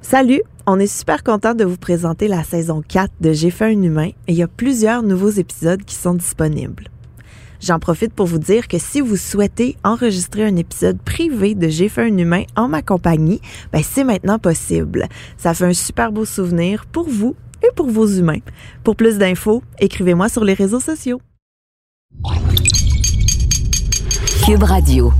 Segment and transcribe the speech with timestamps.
[0.00, 3.82] Salut, on est super content de vous présenter la saison 4 de J'ai fait un
[3.82, 6.88] humain et il y a plusieurs nouveaux épisodes qui sont disponibles.
[7.60, 11.88] J'en profite pour vous dire que si vous souhaitez enregistrer un épisode privé de J'ai
[11.88, 13.40] fait un humain en ma compagnie,
[13.72, 15.06] ben c'est maintenant possible.
[15.36, 18.40] Ça fait un super beau souvenir pour vous et pour vos humains.
[18.84, 21.20] Pour plus d'infos, écrivez-moi sur les réseaux sociaux.
[24.46, 25.12] Cube Radio.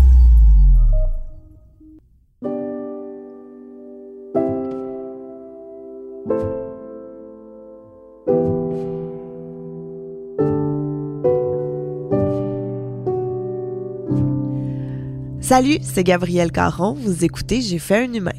[15.48, 16.92] Salut, c'est Gabrielle Caron.
[16.92, 18.32] Vous écoutez J'ai fait un humain.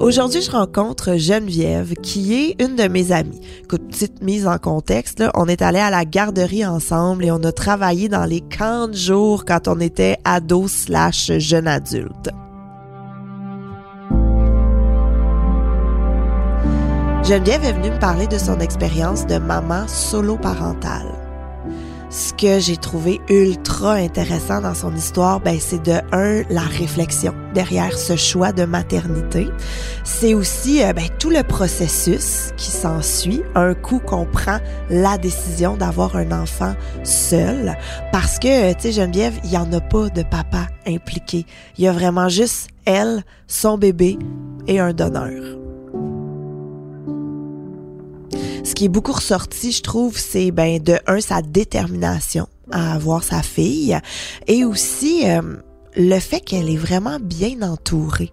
[0.00, 3.38] Aujourd'hui, je rencontre Geneviève, qui est une de mes amies.
[3.64, 7.52] Écoute, petite mise en contexte, on est allé à la garderie ensemble et on a
[7.52, 12.30] travaillé dans les camps de jour quand on était ado slash jeune adulte.
[17.24, 21.13] Geneviève est venue me parler de son expérience de maman solo parentale
[22.14, 27.34] ce que j'ai trouvé ultra intéressant dans son histoire, ben c'est de un la réflexion
[27.54, 29.48] derrière ce choix de maternité.
[30.04, 34.58] C'est aussi euh, ben, tout le processus qui s'ensuit un coup qu'on prend
[34.90, 37.76] la décision d'avoir un enfant seul,
[38.12, 41.46] parce que tu sais Geneviève, il y en a pas de papa impliqué.
[41.78, 44.18] Il y a vraiment juste elle, son bébé
[44.68, 45.63] et un donneur.
[48.64, 53.22] Ce qui est beaucoup ressorti, je trouve, c'est ben de un sa détermination à avoir
[53.22, 53.96] sa fille
[54.46, 55.42] et aussi euh,
[55.96, 58.32] le fait qu'elle est vraiment bien entourée.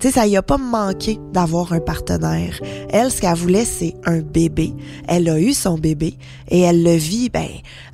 [0.00, 2.60] Tu sais, ça y a pas manqué d'avoir un partenaire.
[2.88, 4.72] Elle, ce qu'elle voulait, c'est un bébé.
[5.06, 6.16] Elle a eu son bébé
[6.48, 7.48] et elle le vit, ben,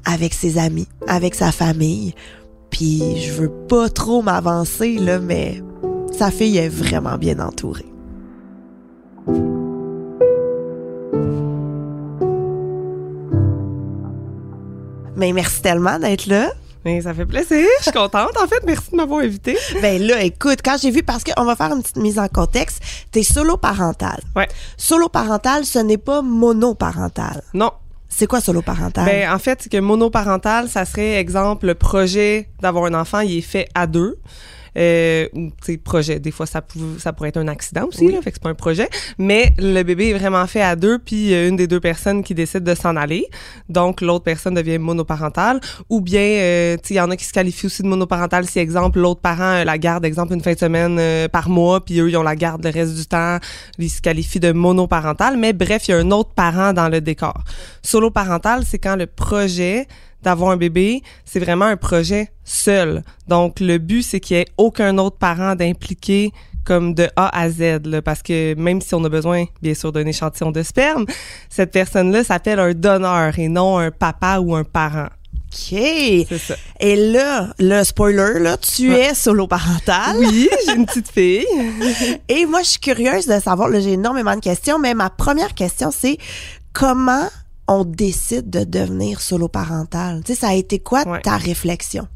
[0.05, 2.15] avec ses amis, avec sa famille.
[2.71, 5.63] Puis, je veux pas trop m'avancer, là, mais
[6.13, 7.87] sa fille est vraiment bien entourée.
[15.17, 16.51] Mais merci tellement d'être là.
[16.85, 17.67] Mais ça fait plaisir.
[17.79, 18.37] Je suis contente.
[18.37, 19.57] En fait, merci de m'avoir invité.
[19.81, 22.83] Ben là, écoute, quand j'ai vu, parce qu'on va faire une petite mise en contexte,
[23.11, 24.21] t'es solo parental.
[24.37, 24.49] Ouais.
[24.77, 27.43] Solo parental, ce n'est pas monoparental.
[27.55, 27.73] Non.
[28.09, 29.07] C'est quoi solo parental?
[29.07, 33.41] Ben, en fait, que monoparental, ça serait, exemple, le projet d'avoir un enfant, il est
[33.41, 34.19] fait à deux
[34.77, 35.51] euh, ou
[35.83, 36.19] projet.
[36.21, 36.63] Des fois, ça,
[36.99, 38.89] ça pourrait être un accident aussi, là, fait que c'est pas un projet.
[39.19, 42.35] Mais le bébé est vraiment fait à deux, puis euh, une des deux personnes qui
[42.35, 43.27] décide de s'en aller.
[43.69, 45.61] Donc, l'autre personne devient monoparentale.
[45.91, 48.59] Ou bien, euh, tu il y en a qui se qualifient aussi de monoparental si,
[48.59, 52.09] exemple, l'autre parent la garde, exemple, une fin de semaine euh, par mois, puis eux,
[52.09, 53.39] ils ont la garde le reste du temps.
[53.79, 55.37] Ils se qualifient de monoparental.
[55.37, 57.43] Mais bref, il y a un autre parent dans le décor.
[57.83, 59.87] Solo parental, c'est quand le projet
[60.25, 63.03] d'avoir un bébé, c'est vraiment un projet seul.
[63.29, 66.33] Donc, le but, c'est qu'il n'y ait aucun autre parent d'impliquer
[66.65, 69.93] comme de A à Z, là, parce que même si on a besoin, bien sûr,
[69.93, 71.05] d'un échantillon de sperme,
[71.51, 75.09] cette personne-là s'appelle un donneur et non un papa ou un parent.
[75.55, 76.27] OK.
[76.39, 76.57] Ça.
[76.81, 80.17] Et là, le spoiler, là, tu es solo parental.
[80.19, 81.47] Oui, j'ai une petite fille.
[82.29, 85.55] et moi, je suis curieuse de savoir, là, j'ai énormément de questions, mais ma première
[85.55, 86.19] question, c'est
[86.73, 87.29] comment
[87.69, 90.23] on décide de devenir solo parental?
[90.25, 92.09] Tu sais, ça a été quoi ta réflexion?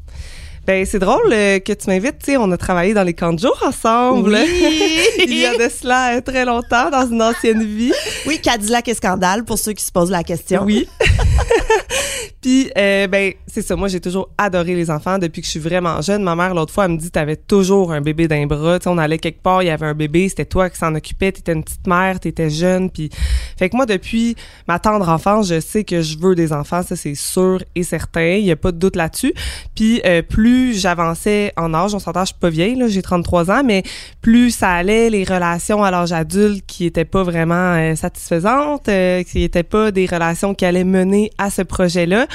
[0.67, 3.33] Ben c'est drôle euh, que tu m'invites, tu sais, on a travaillé dans les camps
[3.33, 4.37] de jour ensemble.
[4.39, 5.01] Oui.
[5.25, 7.91] Il y a de cela euh, très longtemps dans une ancienne vie.
[8.27, 10.63] Oui, Cadillac et scandale pour ceux qui se posent la question.
[10.65, 10.87] Oui.
[12.41, 13.75] Puis, euh, ben, c'est ça.
[13.75, 16.23] Moi, j'ai toujours adoré les enfants depuis que je suis vraiment jeune.
[16.23, 18.79] Ma mère, l'autre fois, elle me dit, t'avais toujours un bébé d'un bras.
[18.85, 21.31] on allait quelque part, il y avait un bébé, c'était toi qui s'en occupait.
[21.31, 22.89] T'étais une petite mère, t'étais jeune.
[22.89, 23.09] Puis,
[23.57, 24.35] fait que moi, depuis
[24.67, 26.83] ma tendre enfance, je sais que je veux des enfants.
[26.83, 28.35] Ça, c'est sûr et certain.
[28.35, 29.33] Il y a pas de doute là-dessus.
[29.75, 33.51] Puis, euh, plus j'avançais en âge, on s'entend, je suis pas vieille, là, j'ai 33
[33.51, 33.83] ans, mais
[34.21, 39.23] plus ça allait, les relations à l'âge adulte qui étaient pas vraiment euh, satisfaisantes, euh,
[39.23, 42.27] qui étaient pas des relations qui allaient mener à ce projet-là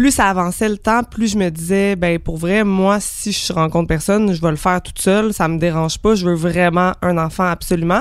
[0.00, 3.52] plus ça avançait le temps, plus je me disais, ben pour vrai, moi, si je
[3.52, 6.94] rencontre personne, je vais le faire toute seule, ça me dérange pas, je veux vraiment
[7.02, 8.00] un enfant absolument.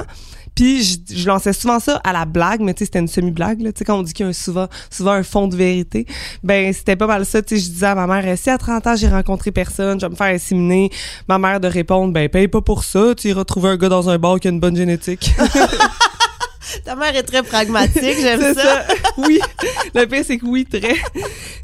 [0.55, 3.57] Puis je, je lançais souvent ça à la blague, mais tu sais c'était une semi-blague
[3.57, 6.05] tu sais quand on dit qu'il y a souvent souvent un fond de vérité.
[6.41, 8.87] Ben c'était pas mal ça, tu sais je disais à ma mère si à 30
[8.87, 10.89] ans j'ai rencontré personne, je vais me faire inséminer,
[11.27, 14.09] ma mère de répondre ben paye pas pour ça, tu iras trouver un gars dans
[14.09, 15.35] un bar qui a une bonne génétique.
[16.85, 18.85] Ta mère est très pragmatique, j'aime ça.
[19.17, 19.39] Oui.
[19.95, 20.95] Le pire, c'est que oui, très.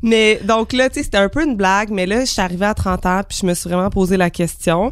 [0.02, 2.66] Mais donc là, tu sais, c'était un peu une blague, mais là, je suis arrivée
[2.66, 4.92] à 30 ans, puis je me suis vraiment posé la question.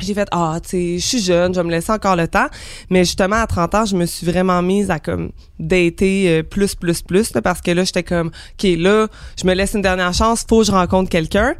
[0.00, 2.46] J'ai fait ah tu sais je suis jeune je vais me laisser encore le temps
[2.88, 6.76] mais justement à 30 ans je me suis vraiment mise à comme dater euh, plus
[6.76, 10.44] plus plus parce que là j'étais comme OK là je me laisse une dernière chance
[10.48, 11.56] faut que je rencontre quelqu'un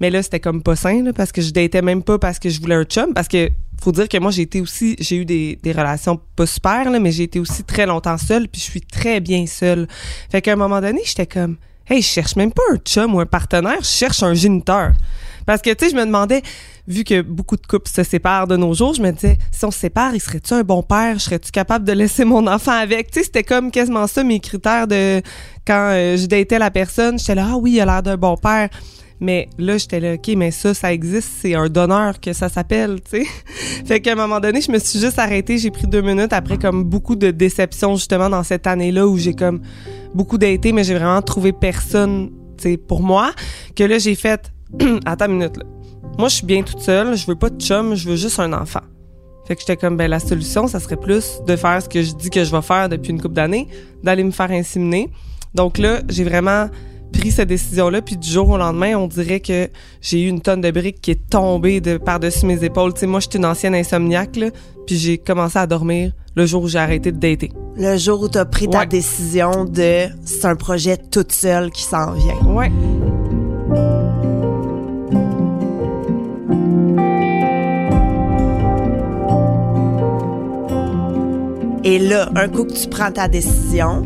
[0.00, 2.60] mais là, c'était comme pas sain, parce que je datais même pas parce que je
[2.60, 5.58] voulais un chum, parce que faut dire que moi j'ai été aussi j'ai eu des,
[5.62, 9.20] des relations pas super mais j'ai été aussi très longtemps seule puis je suis très
[9.20, 9.88] bien seule.
[10.30, 11.56] Fait qu'à un moment donné, j'étais comme
[11.88, 14.92] hey, je cherche même pas un chum ou un partenaire, je cherche un géniteur.
[15.46, 16.42] Parce que tu sais, je me demandais
[16.86, 19.70] vu que beaucoup de couples se séparent de nos jours, je me disais si on
[19.70, 23.10] se sépare, il serait-tu un bon père, serais-tu capable de laisser mon enfant avec?
[23.10, 25.22] Tu sais, c'était comme quasiment ça mes critères de
[25.66, 28.36] quand euh, je datais la personne, j'étais là ah oui, il a l'air d'un bon
[28.36, 28.68] père.
[29.20, 33.00] Mais là, j'étais là, OK, mais ça, ça existe, c'est un donneur que ça s'appelle,
[33.02, 33.26] tu sais.
[33.84, 36.56] fait qu'à un moment donné, je me suis juste arrêtée, j'ai pris deux minutes après
[36.56, 39.60] comme beaucoup de déceptions, justement, dans cette année-là où j'ai comme
[40.14, 43.32] beaucoup daté, mais j'ai vraiment trouvé personne, tu sais, pour moi,
[43.76, 44.50] que là, j'ai fait,
[45.04, 45.64] attends une minute, là.
[46.18, 48.52] Moi, je suis bien toute seule, je veux pas de chum, je veux juste un
[48.52, 48.80] enfant.
[49.46, 52.12] Fait que j'étais comme, ben, la solution, ça serait plus de faire ce que je
[52.14, 53.68] dis que je vais faire depuis une couple d'années,
[54.02, 55.10] d'aller me faire inséminer.
[55.54, 56.68] Donc là, j'ai vraiment
[57.12, 59.68] pris cette décision-là, puis du jour au lendemain, on dirait que
[60.00, 62.94] j'ai eu une tonne de briques qui est tombée de par-dessus mes épaules.
[62.94, 64.48] Tu sais, moi, j'étais une ancienne insomniaque, là,
[64.86, 67.52] puis j'ai commencé à dormir le jour où j'ai arrêté de dater.
[67.76, 71.82] Le jour où tu as pris ta décision de c'est un projet toute seule qui
[71.82, 72.40] s'en vient.
[72.46, 72.70] Ouais.
[81.82, 84.02] Et là, un coup que tu prends ta décision,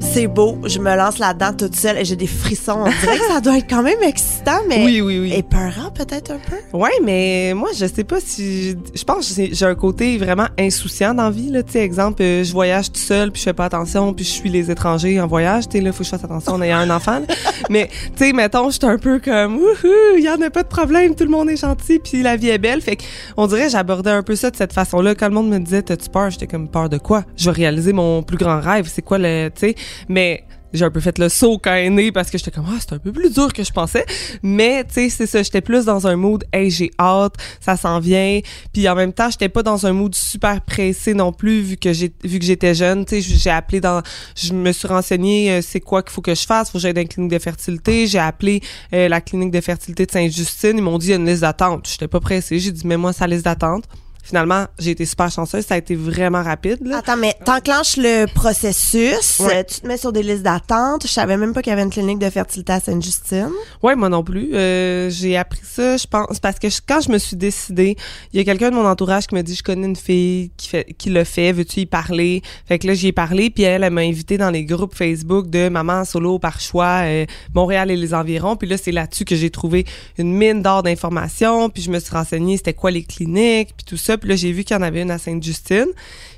[0.00, 2.84] c'est beau, je me lance là-dedans toute seule et j'ai des frissons.
[2.84, 5.32] On dirait que ça doit être quand même excitant, mais oui, oui, oui.
[5.34, 6.76] épeurant peut-être un peu.
[6.76, 11.14] Ouais, mais moi je sais pas si je pense que j'ai un côté vraiment insouciant
[11.14, 13.52] dans la vie là, tu sais exemple, euh, je voyage tout seul puis je fais
[13.52, 16.10] pas attention puis je suis les étrangers en voyage, tu sais là faut que je
[16.10, 17.20] fasse attention en ayant un enfant.
[17.70, 20.62] mais tu sais mettons, je suis un peu comme wouhou, il y en a pas
[20.62, 22.80] de problème, tout le monde est gentil puis la vie est belle.
[22.80, 23.04] Fait que
[23.36, 26.08] on dirait j'abordais un peu ça de cette façon-là quand le monde me disait "T'as-tu
[26.08, 27.24] peur?" J'étais comme peur de quoi?
[27.36, 29.74] Je vais réaliser mon plus grand rêve, c'est quoi le tu sais?
[30.08, 32.66] Mais j'ai un peu fait le saut quand elle est née parce que j'étais comme
[32.68, 34.04] ah c'est un peu plus dur que je pensais.
[34.42, 38.00] Mais tu sais c'est ça j'étais plus dans un mood hey j'ai hâte ça s'en
[38.00, 38.40] vient.
[38.72, 41.92] Puis en même temps j'étais pas dans un mood super pressé non plus vu que
[41.92, 43.38] j'ai vu que j'étais jeune tu sais.
[43.38, 44.02] J'ai appelé dans
[44.36, 46.94] je me suis renseignée euh, c'est quoi qu'il faut que je fasse faut que j'aille
[46.94, 48.06] dans une clinique de fertilité.
[48.06, 48.60] J'ai appelé
[48.92, 50.76] euh, la clinique de fertilité de Sainte-Justine.
[50.76, 51.88] Ils m'ont dit il y a une liste d'attente.
[51.88, 52.58] J'étais pas pressée.
[52.58, 53.84] J'ai dit mais moi sa liste d'attente
[54.22, 55.64] finalement, j'ai été super chanceuse.
[55.66, 56.78] Ça a été vraiment rapide.
[56.86, 56.98] Là.
[56.98, 59.38] Attends, mais t'enclenches le processus.
[59.40, 59.56] Ouais.
[59.58, 61.02] euh, Tu te mets sur des listes d'attente.
[61.06, 63.50] Je savais même pas qu'il y avait une clinique de fertilité à Sainte-Justine.
[63.82, 64.50] Ouais, moi non plus.
[64.54, 67.96] Euh, j'ai appris ça, je pense, parce que je- quand je me suis décidée,
[68.32, 70.68] il y a quelqu'un de mon entourage qui m'a dit, je connais une fille qui
[70.68, 72.42] fait, qui le fait, veux-tu y parler?
[72.66, 75.48] Fait que là, j'y ai parlé, puis elle, elle m'a invité dans les groupes Facebook
[75.48, 77.24] de Maman solo par choix, euh,
[77.54, 78.56] Montréal et les environs.
[78.56, 79.86] Puis là, c'est là-dessus que j'ai trouvé
[80.18, 83.96] une mine d'or d'informations, puis je me suis renseignée c'était quoi les cliniques, puis tout
[83.96, 84.17] ça.
[84.18, 85.88] Puis là, j'ai vu qu'il y en avait une à Sainte-Justine.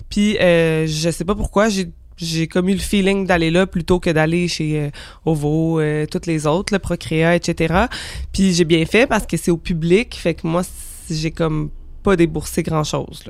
[0.08, 1.90] Puis euh, je sais pas pourquoi, j'ai
[2.20, 4.90] j'ai comme eu le feeling d'aller là plutôt que d'aller chez euh,
[5.24, 7.86] Ovo, euh, toutes les autres, le Procréa, etc.
[8.32, 10.62] Puis j'ai bien fait parce que c'est au public, fait que moi,
[11.10, 11.70] j'ai comme
[12.02, 13.24] pas déboursé grand-chose.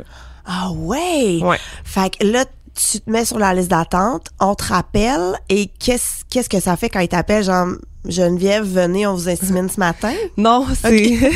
[0.44, 1.38] Ah ouais!
[1.40, 1.58] Ouais.
[1.84, 2.44] Fait que là,
[2.74, 6.76] tu te mets sur la liste d'attente, on te rappelle, et qu'est-ce qu'est-ce que ça
[6.76, 7.68] fait quand ils t'appellent, genre,
[8.06, 10.14] Geneviève, venez, on vous insémine ce matin?
[10.36, 11.16] Non, c'est...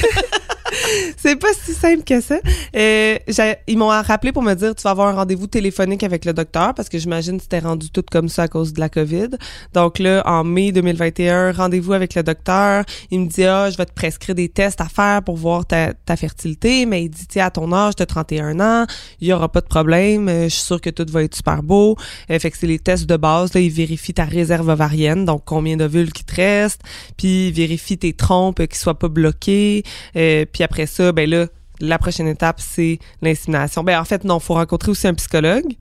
[1.17, 2.37] c'est pas si simple que ça.
[2.76, 3.19] Euh,
[3.67, 6.75] ils m'ont rappelé pour me dire tu vas avoir un rendez-vous téléphonique avec le docteur
[6.75, 9.31] parce que j'imagine que c'était rendu tout comme ça à cause de la COVID.
[9.73, 12.85] Donc là, en mai 2021, rendez-vous avec le docteur.
[13.11, 15.94] Il me dit ah, je vais te prescrire des tests à faire pour voir ta,
[15.94, 18.87] ta fertilité, mais il dit tiens à ton âge, t'as 31 ans,
[19.21, 21.62] il y aura pas de problème, euh, je suis sûre que tout va être super
[21.62, 21.97] beau.
[22.31, 25.43] Euh, fait que c'est les tests de base là, il vérifie ta réserve ovarienne, donc
[25.45, 26.83] combien d'ovules qui te restent,
[27.16, 29.83] puis il vérifie tes trompes euh, qui soient pas bloquées,
[30.16, 31.47] euh, puis après ça, ben là,
[31.80, 33.83] la prochaine étape, c'est l'insémination.
[33.83, 35.75] Ben en fait, non, faut rencontrer aussi un psychologue.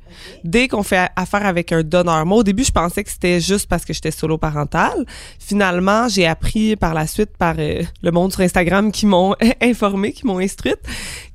[0.43, 3.67] Dès qu'on fait affaire avec un donneur, moi au début, je pensais que c'était juste
[3.67, 5.05] parce que j'étais solo parental.
[5.39, 10.13] Finalement, j'ai appris par la suite par euh, le monde sur Instagram qui m'ont informé,
[10.13, 10.79] qui m'ont instruite,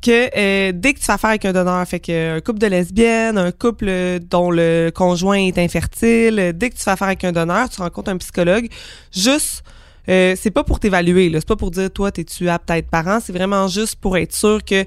[0.03, 2.59] que euh, dès que tu fais affaire avec un donneur, fait que euh, un couple
[2.59, 7.25] de lesbiennes, un couple dont le conjoint est infertile, dès que tu fais affaire avec
[7.25, 8.69] un donneur, tu rencontres un psychologue,
[9.13, 9.63] juste
[10.09, 11.41] euh, c'est pas pour t'évaluer, là.
[11.41, 13.21] C'est pas pour dire, toi, t'es-tu apte à être parent.
[13.23, 14.85] C'est vraiment juste pour être sûr que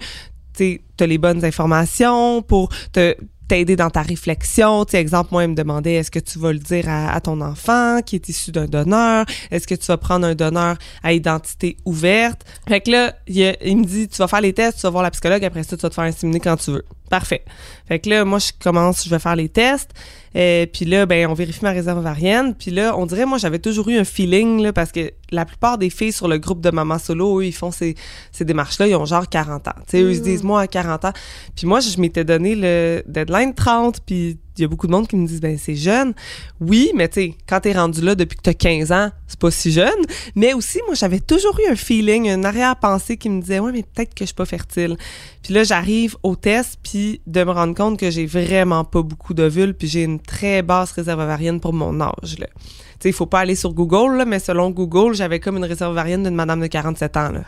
[0.55, 3.15] tu as les bonnes informations, pour te
[3.47, 4.85] t'aider dans ta réflexion.
[4.85, 7.99] Tu exemple, moi, il me demandait, est-ce que tu vas le dire à, ton enfant
[8.05, 9.25] qui est issu d'un donneur?
[9.51, 12.45] Est-ce que tu vas prendre un donneur à identité ouverte?
[12.69, 15.03] Fait que là, il, il me dit, tu vas faire les tests, tu vas voir
[15.03, 16.85] la psychologue, après ça, tu vas te faire inséminer quand tu veux.
[17.11, 17.43] Parfait.
[17.89, 19.91] Fait que là, moi, je commence, je vais faire les tests.
[20.37, 22.55] Euh, puis là, ben, on vérifie ma réserve ovarienne.
[22.55, 25.77] Puis là, on dirait, moi, j'avais toujours eu un feeling, là, parce que la plupart
[25.77, 27.95] des filles sur le groupe de Maman Solo, eux, ils font ces,
[28.31, 29.71] ces démarches-là, ils ont genre 40 ans.
[29.75, 31.11] Tu sais, eux, ils se disent, moi, à 40 ans.
[31.53, 35.07] Puis moi, je m'étais donné le deadline 30, puis il y a beaucoup de monde
[35.07, 36.13] qui me disent, ben c'est jeune.
[36.59, 39.49] Oui, mais tu sais, quand t'es rendu là depuis que t'as 15 ans, c'est pas
[39.49, 39.89] si jeune.
[40.35, 43.83] Mais aussi, moi, j'avais toujours eu un feeling, une arrière-pensée qui me disait, ouais, mais
[43.83, 44.97] peut-être que je suis pas fertile.
[45.41, 49.33] Puis là, j'arrive au test, puis de me rendre compte que j'ai vraiment pas beaucoup
[49.33, 52.47] d'ovules, puis j'ai une très basse réserve ovarienne pour mon âge, là.
[52.55, 55.91] Tu sais, il faut pas aller sur Google, mais selon Google, j'avais comme une réserve
[55.91, 57.41] ovarienne d'une madame de 47 ans, là.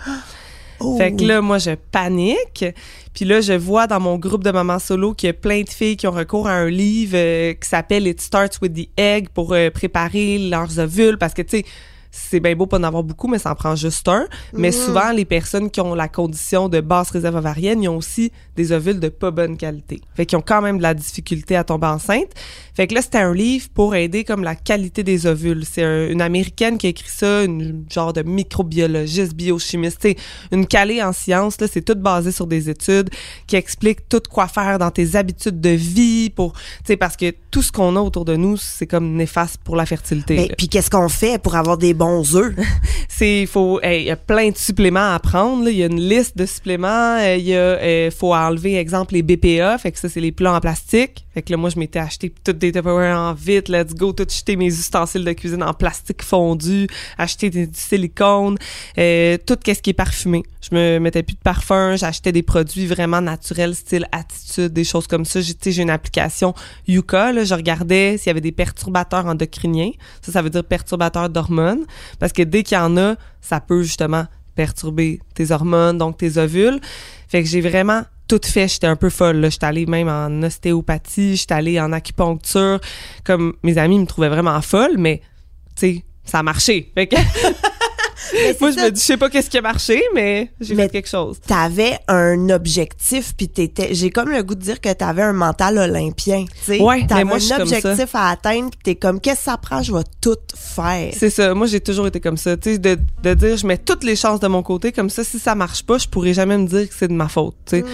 [0.84, 0.98] Oh.
[0.98, 2.66] Fait que là, moi, je panique.
[3.13, 5.70] Puis là, je vois dans mon groupe de mamans solo qu'il y a plein de
[5.70, 9.30] filles qui ont recours à un livre euh, qui s'appelle It Starts with the Egg
[9.34, 11.66] pour euh, préparer leurs ovules parce que, tu sais,
[12.16, 14.28] c'est bien beau pas en avoir beaucoup, mais ça en prend juste un.
[14.54, 14.74] Mais Mhm.
[14.74, 18.72] souvent, les personnes qui ont la condition de basse réserve ovarienne, ils ont aussi des
[18.72, 20.00] ovules de pas bonne qualité.
[20.15, 22.29] Fait qu'ils ont quand même de la difficulté à tomber enceinte.
[22.75, 25.63] Fait que là, c'était un livre pour aider comme la qualité des ovules.
[25.69, 30.07] C'est un- une américaine qui a écrit ça, une genre de microbiologiste, biochimiste,
[30.51, 31.60] une calée en sciences.
[31.60, 33.10] Là, c'est tout basé sur des études
[33.48, 37.33] qui expliquent tout quoi faire dans tes habitudes de vie pour, tu sais, parce que
[37.51, 40.36] tout ce qu'on a autour de nous, c'est comme néfaste pour la fertilité.
[40.50, 40.55] Là.
[40.57, 42.53] puis qu'est-ce qu'on fait pour avoir des bons œufs?
[43.10, 45.88] c'est il faut hey, il y a plein de suppléments à prendre il y a
[45.88, 49.92] une liste de suppléments euh, il y a euh, faut enlever exemple les BPA fait
[49.92, 51.26] que ça c'est les plats en plastique.
[51.34, 54.28] Fait que là moi je m'étais acheté toutes des Tupperware en vite let's go tout
[54.30, 58.58] jeter mes ustensiles de cuisine en plastique fondu acheter du silicone
[58.98, 60.44] euh, tout qu'est-ce qui est parfumé.
[60.62, 65.08] Je me mettais plus de parfum j'achetais des produits vraiment naturels style attitude des choses
[65.08, 65.42] comme ça.
[65.42, 66.54] J'ai j'ai une application
[66.88, 67.44] Yuka là.
[67.44, 69.92] Je regardais s'il y avait des perturbateurs endocriniens.
[70.22, 71.86] Ça ça veut dire perturbateurs d'hormones
[72.20, 76.38] parce que dès qu'il y en a, ça peut justement perturber tes hormones, donc tes
[76.38, 76.80] ovules.
[77.28, 78.68] Fait que j'ai vraiment tout fait.
[78.68, 79.50] J'étais un peu folle.
[79.50, 82.80] J'étais allée même en ostéopathie, j'étais allée en acupuncture.
[83.24, 85.22] Comme mes amis me trouvaient vraiment folle, mais
[85.75, 86.92] tu sais, ça a marché.
[88.60, 88.86] moi, je ça.
[88.86, 91.38] me dis, je sais pas qu'est-ce qui a marché, mais j'ai fait quelque chose.
[91.46, 93.89] T'avais un objectif, puis t'étais.
[93.94, 96.46] J'ai comme le goût de dire que t'avais un mental olympien.
[96.68, 99.82] Ouais, t'avais moi, je un objectif à atteindre, puis t'es comme qu'est-ce que ça prend,
[99.82, 101.12] je vais tout faire.
[101.18, 101.53] C'est ça.
[101.53, 102.58] Moi, j'ai toujours été comme ça.
[102.58, 104.92] Tu de, de dire, je mets toutes les chances de mon côté.
[104.92, 107.27] Comme ça, si ça marche pas, je pourrais jamais me dire que c'est de ma
[107.27, 107.56] faute.
[107.65, 107.88] Tu sais, Mm.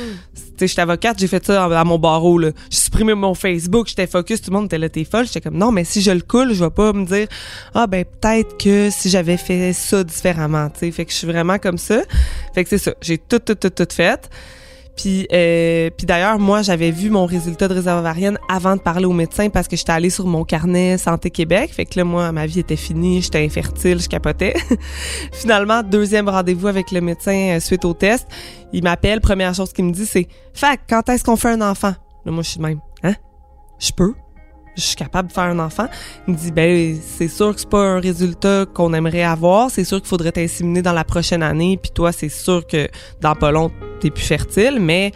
[0.59, 2.49] Sais, j'étais avocate, j'ai fait ça à, à mon barreau, là.
[2.69, 5.25] J'ai supprimé mon Facebook, j'étais focus, tout le monde était là, t'es folle.
[5.25, 7.27] J'étais comme, non, mais si je le coule, je vais pas me dire,
[7.73, 10.91] ah, ben, peut-être que si j'avais fait ça différemment, tu sais.
[10.91, 12.01] Fait que je suis vraiment comme ça.
[12.53, 12.93] Fait que c'est ça.
[13.01, 14.29] J'ai tout, tout, tout, tout fait.
[14.97, 19.05] Puis, euh, puis d'ailleurs, moi, j'avais vu mon résultat de réserve ovarienne avant de parler
[19.05, 21.71] au médecin parce que j'étais allée sur mon carnet Santé Québec.
[21.73, 24.55] Fait que là, moi, ma vie était finie, j'étais infertile, je capotais.
[25.31, 28.27] Finalement, deuxième rendez-vous avec le médecin euh, suite au test.
[28.73, 31.93] Il m'appelle, première chose qu'il me dit, c'est «Fac, quand est-ce qu'on fait un enfant?»
[32.25, 32.81] Là, moi, je suis de même.
[33.03, 33.15] «Hein?
[33.79, 34.13] Je peux?
[34.79, 35.87] Je suis capable de faire un enfant?»
[36.27, 39.69] Il me dit «Ben, c'est sûr que c'est pas un résultat qu'on aimerait avoir.
[39.69, 41.77] C'est sûr qu'il faudrait t'inséminer dans la prochaine année.
[41.81, 42.87] Puis toi, c'est sûr que
[43.21, 45.11] dans pas long, t'es plus fertile, mais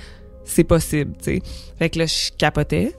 [0.45, 1.41] c'est possible, tu sais.»
[1.79, 2.93] Fait que là, je capotais.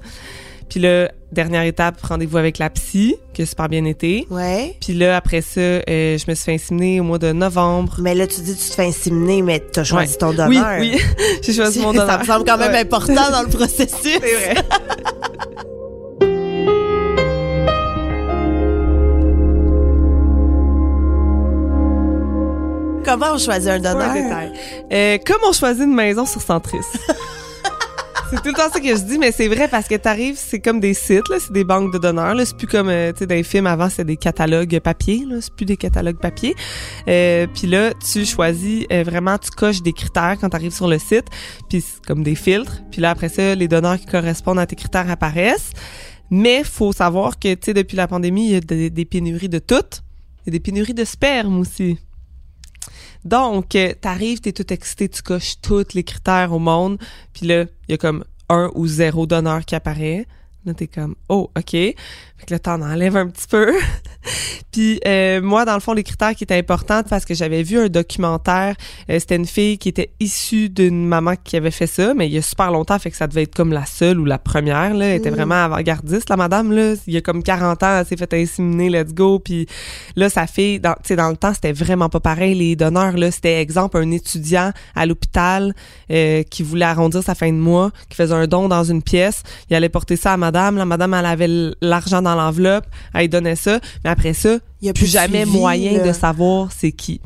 [0.69, 4.27] Puis là, dernière étape, rendez-vous avec la psy, qui a super bien été.
[4.31, 4.75] Ouais.
[4.81, 7.97] Puis là, après ça, euh, je me suis fait inséminer au mois de novembre.
[8.01, 10.19] Mais là, tu dis tu te fais inséminer, mais t'as choisi Ouais.
[10.19, 10.81] ton Oui, donneur.
[10.81, 10.99] oui,
[11.43, 12.09] j'ai choisi mon donneur.
[12.11, 12.79] Ça me semble quand même Ouais.
[12.81, 13.91] important dans le processus.
[14.03, 14.55] C'est vrai.
[23.05, 24.13] Comment on choisit un donneur?
[24.13, 24.53] détail.
[24.93, 26.79] Euh, comme on choisit une maison sur Centris.
[28.31, 30.61] c'est tout le temps ça que je dis, mais c'est vrai parce que t'arrives, c'est
[30.61, 32.35] comme des sites, là, c'est des banques de donneurs.
[32.35, 35.25] Là, c'est plus comme, euh, tu sais, dans les films avant, c'était des catalogues papier.
[35.29, 36.55] Là, c'est plus des catalogues papier.
[37.09, 40.99] Euh, puis là, tu choisis euh, vraiment, tu coches des critères quand t'arrives sur le
[40.99, 41.27] site,
[41.69, 42.83] puis c'est comme des filtres.
[42.91, 45.73] Puis là, après ça, les donneurs qui correspondent à tes critères apparaissent.
[46.31, 49.49] Mais faut savoir que, tu sais, depuis la pandémie, il y a des, des pénuries
[49.49, 50.03] de toutes.
[50.45, 51.99] Il y a des pénuries de sperme aussi.
[53.25, 56.99] Donc, euh, t'arrives, t'es tout excité, tu coches tous les critères au monde,
[57.33, 60.27] puis là, il y a comme un ou zéro donneur qui apparaît.
[60.67, 61.71] Là, t'es comme, oh, OK.
[61.73, 63.73] Fait que là, t'en enlèves un petit peu.
[64.73, 67.79] puis euh, moi, dans le fond, les critères qui étaient importants, parce que j'avais vu
[67.79, 68.75] un documentaire,
[69.11, 72.33] euh, c'était une fille qui était issue d'une maman qui avait fait ça, mais il
[72.33, 74.95] y a super longtemps, fait que ça devait être comme la seule ou la première,
[74.95, 75.07] là.
[75.07, 75.35] Elle était Mm.
[75.35, 76.95] vraiment avant-gardiste, la madame, là.
[77.07, 79.39] Il y a comme 40 ans, elle s'est fait inséminer, let's go.
[79.39, 79.67] Puis
[80.17, 82.55] là, sa fille, dans, tu sais, dans le temps, c'était vraiment pas pareil.
[82.55, 85.75] Les donneurs, là, c'était exemple un étudiant à l'hôpital
[86.11, 89.43] euh, qui voulait arrondir sa fin de mois, qui faisait un don dans une pièce.
[89.69, 90.54] Il allait porter ça à madame.
[90.55, 92.87] La madame, elle avait l'argent dans l'enveloppe.
[93.13, 93.81] Elle donnait ça.
[94.05, 96.07] Mais après ça, Il y a plus jamais suivi, moyen là.
[96.09, 97.21] de savoir c'est qui.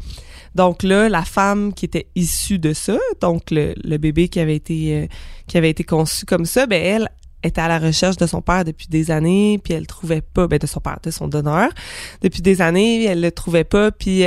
[0.55, 4.57] Donc là, la femme qui était issue de ça, donc le, le bébé qui avait
[4.57, 5.07] été euh,
[5.47, 7.09] qui avait été conçu comme ça, ben elle
[7.45, 10.59] était à la recherche de son père depuis des années, puis elle trouvait pas, ben
[10.59, 11.69] de son père, de son donneur,
[12.23, 14.25] depuis des années, elle le trouvait pas, puis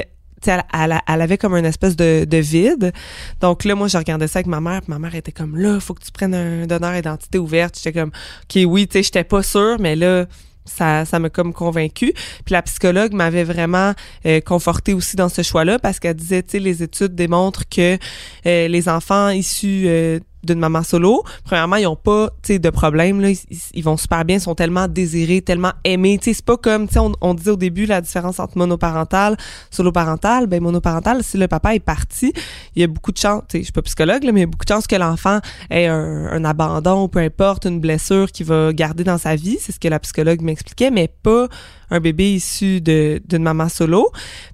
[0.47, 2.91] elle, elle, avait comme une espèce de, de vide.
[3.39, 5.79] Donc là, moi, je regardais ça avec ma mère, puis ma mère était comme là,
[5.79, 7.77] faut que tu prennes un donneur identité ouverte.
[7.77, 8.11] J'étais comme
[8.43, 10.25] OK, oui, tu j'étais pas sûre, mais là
[10.65, 12.13] ça ça m'a comme convaincu
[12.45, 13.93] puis la psychologue m'avait vraiment
[14.25, 17.97] euh, conforté aussi dans ce choix-là parce qu'elle disait tu les études démontrent que
[18.45, 22.69] euh, les enfants issus euh, d'une maman solo, premièrement, ils ont pas, tu sais, de
[22.69, 26.45] problème là, ils, vont super bien, ils sont tellement désirés, tellement aimés, tu sais, c'est
[26.45, 29.37] pas comme, tu sais, on, on, disait au début la différence entre monoparental,
[29.69, 32.33] solo-parental, ben monoparental, si le papa est parti,
[32.75, 34.45] il y a beaucoup de chance, tu je suis pas psychologue là, mais il y
[34.45, 38.45] a beaucoup de chances que l'enfant ait un, un abandon, peu importe, une blessure qu'il
[38.45, 41.47] va garder dans sa vie, c'est ce que la psychologue m'expliquait, mais pas
[41.91, 44.09] un bébé issu d'une maman solo.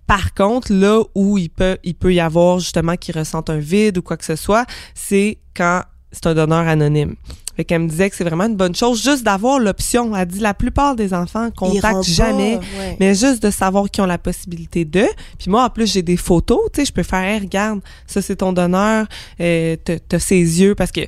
[0.05, 3.99] Par contre, là où il peut il peut y avoir justement qui ressente un vide
[3.99, 7.15] ou quoi que ce soit, c'est quand c'est un donneur anonyme.
[7.57, 10.15] Fait qu'elle me disait que c'est vraiment une bonne chose juste d'avoir l'option.
[10.15, 12.97] Elle dit la plupart des enfants contactent jamais, ouais.
[12.99, 15.07] mais juste de savoir qu'ils ont la possibilité de.
[15.39, 18.21] Puis moi, en plus, j'ai des photos, tu sais, je peux faire, hey, regarde, ça
[18.21, 19.07] c'est ton donneur,
[19.41, 21.01] euh, t'as t'as ses yeux, parce que,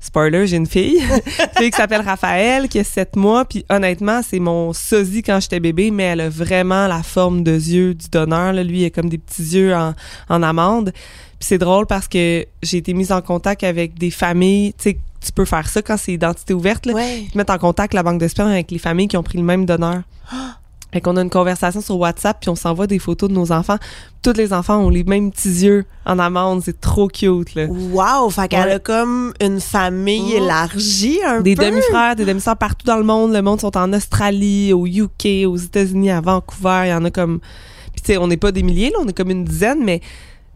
[0.00, 4.20] spoiler, j'ai une fille, une fille qui s'appelle Raphaël, qui a 7 mois, puis honnêtement,
[4.22, 8.08] c'est mon sosie quand j'étais bébé, mais elle a vraiment la forme de yeux du
[8.08, 8.62] donneur, là.
[8.62, 9.94] Lui, il a comme des petits yeux en,
[10.28, 10.92] en amande.
[11.38, 14.98] Puis c'est drôle parce que j'ai été mise en contact avec des familles, tu sais,
[15.24, 16.94] tu peux faire ça quand c'est identité ouverte, là.
[16.94, 17.26] Ouais.
[17.32, 19.44] Te mettent en contact la banque de sperme avec les familles qui ont pris le
[19.44, 20.02] même donneur.
[20.90, 23.76] Fait qu'on a une conversation sur WhatsApp puis on s'envoie des photos de nos enfants.
[24.22, 27.66] Tous les enfants ont les mêmes petits yeux en amande, c'est trop cute là.
[27.66, 28.72] Wow, fait qu'elle Ouais.
[28.72, 30.42] a comme une famille Mm.
[30.44, 31.66] élargie un Des peu.
[31.66, 33.34] demi-frères, des demi-sœurs partout dans le monde.
[33.34, 36.84] Le monde sont en Australie, au UK, aux États-Unis, à Vancouver.
[36.86, 37.40] Il y en a comme.
[37.92, 40.00] Puis tu sais, on n'est pas des milliers là, on est comme une dizaine, mais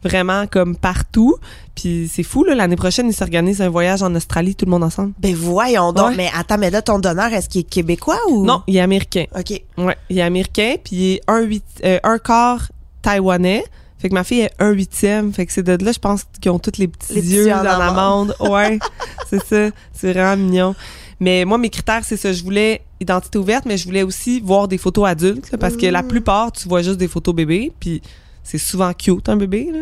[0.03, 1.37] vraiment comme partout.
[1.75, 2.55] Puis c'est fou là.
[2.55, 5.13] L'année prochaine, ils s'organisent un voyage en Australie, tout le monde ensemble.
[5.19, 6.11] Ben voyons donc.
[6.11, 6.17] Ouais.
[6.17, 8.45] Mais attends, mais là, ton donneur, est-ce qu'il est québécois ou?
[8.45, 9.25] Non, il est américain.
[9.37, 9.63] OK.
[9.79, 12.71] Ouais, il est américain, puis il est un, huit, euh, un quart
[13.03, 13.65] taïwanais.
[13.99, 15.33] Fait que ma fille est un huitième.
[15.33, 17.53] Fait que c'est de là, je pense, qu'ils ont tous les petits Les petits yeux
[17.53, 18.35] en dans l'amande.
[18.41, 18.79] Ouais,
[19.31, 19.71] c'est ça.
[19.93, 20.75] C'est vraiment mignon.
[21.21, 22.33] Mais moi, mes critères, c'est ça.
[22.33, 25.87] Je voulais identité ouverte, mais je voulais aussi voir des photos adultes, là, parce que
[25.87, 28.03] la plupart, tu vois juste des photos bébés, puis
[28.43, 29.81] c'est souvent cute, un bébé, là.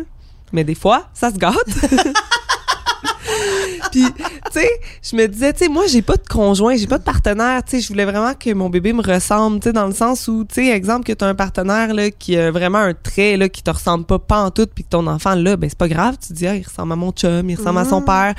[0.53, 1.55] Mais des fois, ça se gâte.
[3.91, 4.69] Puis, tu sais,
[5.01, 7.71] je me disais, tu sais, moi, j'ai pas de conjoint, j'ai pas de partenaire, tu
[7.71, 10.45] sais, je voulais vraiment que mon bébé me ressemble, tu sais, dans le sens où,
[10.45, 13.63] tu sais, exemple, que t'as un partenaire, là, qui a vraiment un trait, là, qui
[13.63, 16.17] te ressemble pas, pas en tout, puis que ton enfant, là, ben, c'est pas grave,
[16.21, 18.33] tu te dis, ah, il ressemble à mon chum, il ressemble à son père.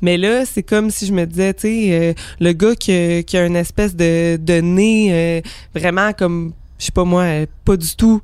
[0.00, 3.22] Mais là, c'est comme si je me disais, tu sais, euh, le gars qui a,
[3.22, 5.40] qui a une espèce de, de nez, euh,
[5.74, 8.20] vraiment comme, je sais pas moi, euh, pas du tout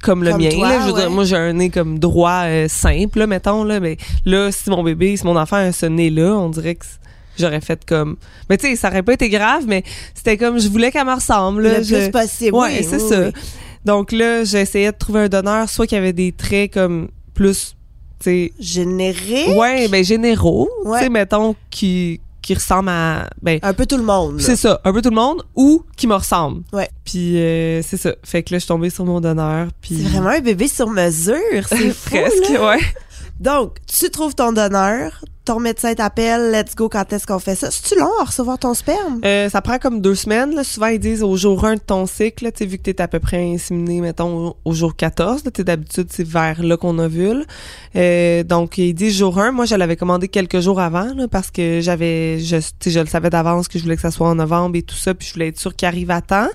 [0.00, 0.50] comme le Comme mien.
[0.50, 1.00] toi, là, je veux ouais.
[1.02, 4.68] dire, moi, j'ai un nez comme droit, euh, simple, là, mettons, là, mais là, si
[4.70, 6.84] mon bébé, si mon enfant a ce nez-là, on dirait que
[7.38, 8.16] j'aurais fait comme...
[8.50, 11.14] Mais tu sais, ça aurait pas été grave, mais c'était comme, je voulais qu'elle me
[11.14, 11.78] ressemble, là.
[11.78, 12.56] le je- plus possible.
[12.56, 13.20] Ouais, oui, c'est oui, ça.
[13.20, 13.32] oui.
[13.84, 17.76] Donc là, j'essayais de trouver un donneur, soit qui avait des traits comme plus,
[18.20, 18.52] tu sais...
[18.58, 19.56] Générique?
[19.56, 20.98] Ouais, ben généraux, Ouais.
[20.98, 23.28] tu sais, mettons, qui, qui ressemblent à...
[23.42, 24.40] Ben, Un peu tout le monde.
[24.40, 26.62] c'est ça, un peu tout le monde, ou qui me ressemble.
[26.72, 26.88] Ouais.
[27.04, 28.14] Puis euh, c'est ça.
[28.24, 29.96] Fait que là, je suis tombée sur mon donneur, puis...
[29.96, 31.36] C'est vraiment un bébé sur mesure.
[31.66, 32.80] C'est fou, Presque, ouais.
[33.40, 37.70] Donc, tu trouves ton donneur, ton médecin t'appelle, let's go, quand est-ce qu'on fait ça?
[37.70, 39.22] C'est-tu long à recevoir ton sperme?
[39.24, 40.62] Euh, ça prend comme deux semaines.
[40.62, 43.08] Souvent, ils disent au jour 1 de ton cycle, tu vu que tu es à
[43.08, 45.46] peu près inséminé, mettons, au, jour 14.
[45.46, 47.46] là, t'es D'habitude, c'est vers là qu'on ovule.
[47.96, 49.52] Euh, donc, ils disent jour 1.
[49.52, 53.68] Moi, je l'avais commandé quelques jours avant parce que j'avais, je, je le savais d'avance
[53.68, 55.58] que je voulais que ça soit en novembre et tout ça, puis je voulais être
[55.58, 56.48] sûre qu'il arrive à temps.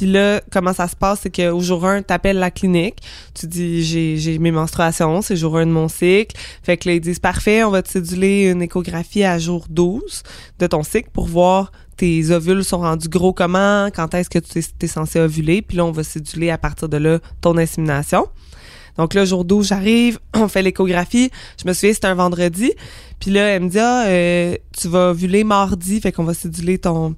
[0.00, 3.00] Puis là, comment ça se passe, c'est qu'au jour 1, t'appelles la clinique,
[3.34, 6.40] tu dis j'ai mes menstruations, c'est jour 1 de mon cycle.
[6.62, 10.22] Fait que là, ils disent parfait, on va te céduler une échographie à jour 12
[10.58, 14.60] de ton cycle pour voir tes ovules sont rendus gros comment, quand est-ce que tu
[14.60, 18.26] es, censé ovuler, puis là, on va céduler à partir de là ton insémination.
[18.96, 21.30] Donc là, jour 12, j'arrive, on fait l'échographie.
[21.62, 22.72] Je me souviens, c'était un vendredi.
[23.18, 26.78] Puis là, elle me dit, ah, euh, tu vas ovuler mardi, fait qu'on va céduler
[26.78, 27.16] ton,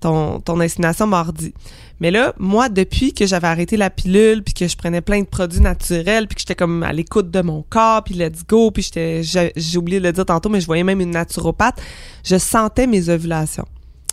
[0.00, 1.54] ton, ton insémination mardi.
[2.00, 5.26] Mais là, moi, depuis que j'avais arrêté la pilule, puis que je prenais plein de
[5.26, 8.84] produits naturels, puis que j'étais comme à l'écoute de mon corps, puis let's go, puis
[8.84, 11.80] j'étais, j'ai oublié de le dire tantôt, mais je voyais même une naturopathe,
[12.24, 13.66] je sentais mes ovulations.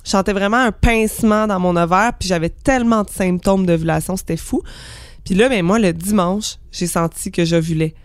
[0.04, 4.38] Je sentais vraiment un pincement dans mon ovaire, puis j'avais tellement de symptômes d'ovulation, c'était
[4.38, 4.62] fou.
[5.24, 7.96] Puis là, ben moi, le dimanche, j'ai senti que j'ovulais.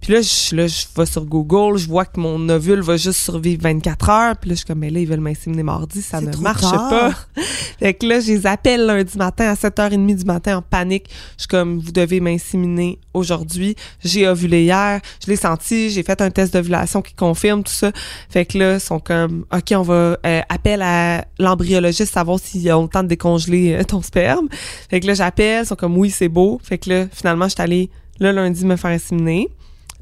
[0.00, 3.20] Puis là, je, là, je vais sur Google, je vois que mon ovule va juste
[3.20, 4.36] survivre 24 heures.
[4.36, 6.88] Puis là, je suis comme, mais là, ils veulent m'inséminer mardi, ça ne marche tard.
[6.88, 7.14] pas.
[7.78, 11.08] fait que là, je les appelle lundi matin à 7h30 du matin en panique.
[11.36, 13.76] Je suis comme, vous devez m'inséminer aujourd'hui.
[14.02, 17.92] J'ai ovulé hier, je l'ai senti, j'ai fait un test d'ovulation qui confirme tout ça.
[18.30, 22.72] Fait que là, ils sont comme, OK, on va euh, appel à l'embryologiste savoir s'ils
[22.72, 24.48] ont le temps de décongeler euh, ton sperme.
[24.88, 26.60] Fait que là, j'appelle, ils sont comme, oui, c'est beau.
[26.62, 29.48] Fait que là, finalement, je suis allée le lundi me faire inséminer,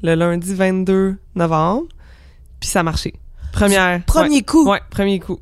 [0.03, 1.83] le lundi 22 novembre,
[2.59, 3.13] puis ça a marché.
[3.51, 4.03] Première.
[4.05, 4.41] Premier ouais.
[4.43, 4.69] coup.
[4.69, 5.39] Ouais, premier coup.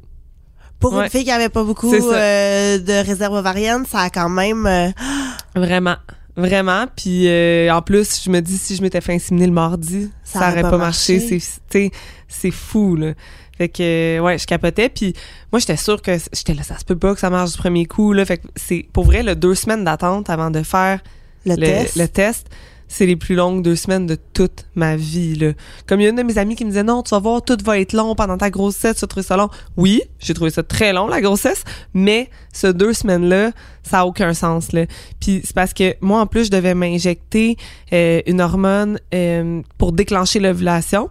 [0.80, 1.06] Pour Ouais.
[1.06, 4.66] une fille qui avait pas beaucoup euh, de réserve ovarienne, ça a quand même...
[4.68, 4.90] euh,
[5.56, 5.96] Vraiment.
[6.36, 6.86] Vraiment.
[6.96, 10.40] Puis euh, en plus, je me dis, si je m'étais fait inséminer le mardi, Ça
[10.40, 11.20] ça, aurait pas pas marché.
[11.20, 11.92] marché.
[12.28, 13.14] C'est, fou, là.
[13.58, 14.88] Fait que, ouais, je capotais.
[14.90, 15.16] Puis
[15.52, 17.88] moi, j'étais sûre que j'étais là, ça se peut pas que ça marche du premier
[17.88, 18.24] coup, là.
[18.24, 21.00] Fait que c'est, pour vrai, le deux semaines d'attente avant de faire
[21.48, 21.96] le, le, test.
[21.96, 22.48] le test,
[22.88, 25.36] c'est les plus longues deux semaines de toute ma vie.
[25.36, 25.52] Là.
[25.88, 27.42] Comme il y a une de mes amies qui me disait non, tu vas voir,
[27.42, 29.50] tout va être long pendant ta grossesse, tu vas trouver ça long.
[29.76, 33.52] Oui, j'ai trouvé ça très long la grossesse, mais ce deux semaines-là,
[33.84, 34.72] ça a aucun sens.
[34.72, 34.86] Là.
[35.20, 37.58] Puis c'est parce que moi en plus je devais m'injecter
[37.94, 41.10] euh, une hormone euh, pour déclencher l'ovulation.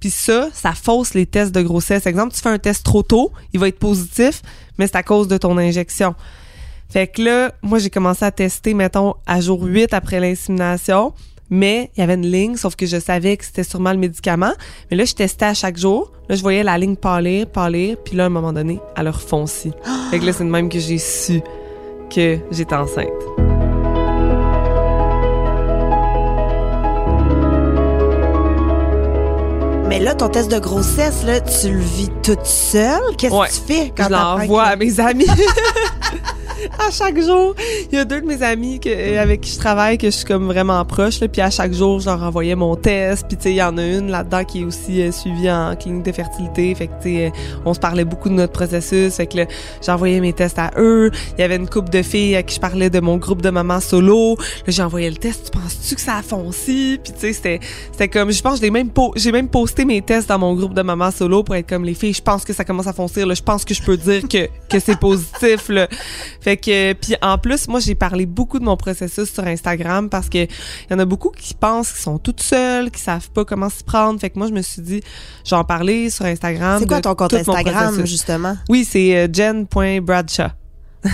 [0.00, 2.06] Puis ça, ça fausse les tests de grossesse.
[2.06, 4.42] Exemple, tu fais un test trop tôt, il va être positif,
[4.78, 6.14] mais c'est à cause de ton injection.
[6.88, 11.12] Fait que là, moi, j'ai commencé à tester, mettons, à jour 8 après l'insémination.
[11.50, 14.52] Mais il y avait une ligne, sauf que je savais que c'était sûrement le médicament.
[14.90, 16.12] Mais là, je testais à chaque jour.
[16.28, 17.96] Là, je voyais la ligne pâlir, pâlir.
[18.04, 19.72] Puis là, à un moment donné, elle a refonci.
[20.10, 21.40] Fait que là, c'est de même que j'ai su
[22.14, 23.37] que j'étais enceinte.
[29.88, 33.00] Mais là, ton test de grossesse, là, tu le vis toute seule?
[33.16, 33.48] Qu'est-ce Ouais.
[33.48, 35.26] que tu fais quand je t'apprends l'envoie que- à mes amis.
[36.78, 37.54] à chaque jour,
[37.90, 40.16] il y a deux de mes amis que, euh, avec qui je travaille que je
[40.16, 43.36] suis comme vraiment proche là, puis à chaque jour, je leur envoyais mon test, puis
[43.36, 46.02] tu sais, il y en a une là-dedans qui est aussi euh, suivie en clinique
[46.04, 47.30] de fertilité, fait que tu sais, euh,
[47.64, 49.44] on se parlait beaucoup de notre processus, fait que là,
[49.86, 51.10] j'envoyais mes tests à eux.
[51.38, 53.50] Il y avait une couple de filles à qui je parlais de mon groupe de
[53.50, 54.34] mamans solo.
[54.36, 56.98] Là, j'ai envoyé le test, tu penses-tu que ça a foncé?
[57.02, 57.60] Puis tu sais, c'était
[57.92, 60.54] c'était comme je pense que j'ai même po- j'ai même posté mes tests dans mon
[60.54, 62.92] groupe de mamans solo pour être comme les filles, je pense que ça commence à
[62.92, 65.88] foncer là, je pense que je peux dire que que c'est positif là.
[66.40, 70.28] Fait que puis en plus, moi j'ai parlé beaucoup de mon processus sur Instagram parce
[70.28, 73.44] que il y en a beaucoup qui pensent qu'ils sont toutes seules, qui savent pas
[73.44, 74.20] comment s'y prendre.
[74.20, 75.00] Fait que moi je me suis dit,
[75.44, 76.80] je vais en parler sur Instagram.
[76.80, 78.56] C'est quoi ton compte Instagram, justement?
[78.68, 80.48] Oui, c'est euh, jen.bradshaw.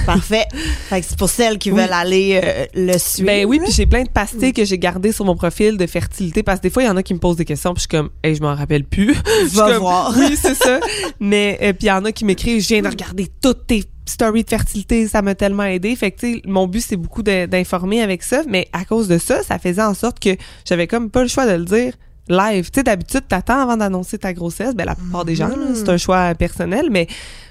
[0.06, 0.46] Parfait.
[0.88, 1.80] fait que c'est pour celles qui Oui.
[1.80, 3.26] veulent aller euh, le suivre.
[3.26, 6.42] Ben oui, puis j'ai plein de pastilles que j'ai gardées sur mon profil de fertilité
[6.42, 7.88] parce que des fois il y en a qui me posent des questions puis je
[7.88, 9.14] suis comme hey, je m'en rappelle plus.
[9.52, 10.14] Va comme, voir.
[10.16, 10.80] Oui, c'est ça.
[11.20, 13.84] Mais euh, puis il y en a qui m'écrivent je viens de regarder toutes tes
[14.06, 15.94] stories de fertilité, ça m'a tellement aidé.
[15.96, 19.18] Fait que tu sais mon but c'est beaucoup d'informer avec ça, mais à cause de
[19.18, 20.30] ça, ça faisait en sorte que
[20.68, 21.94] j'avais comme pas le choix de le dire
[22.28, 22.70] live.
[22.70, 25.74] Tu sais d'habitude t'attends avant d'annoncer ta grossesse, ben la plupart des gens Mm.
[25.74, 27.06] c'est un choix personnel, mais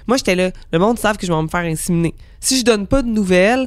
[0.06, 2.14] moi j'étais là, le monde savent que je vais me faire inséminer.
[2.40, 3.66] Si je donne pas de nouvelles,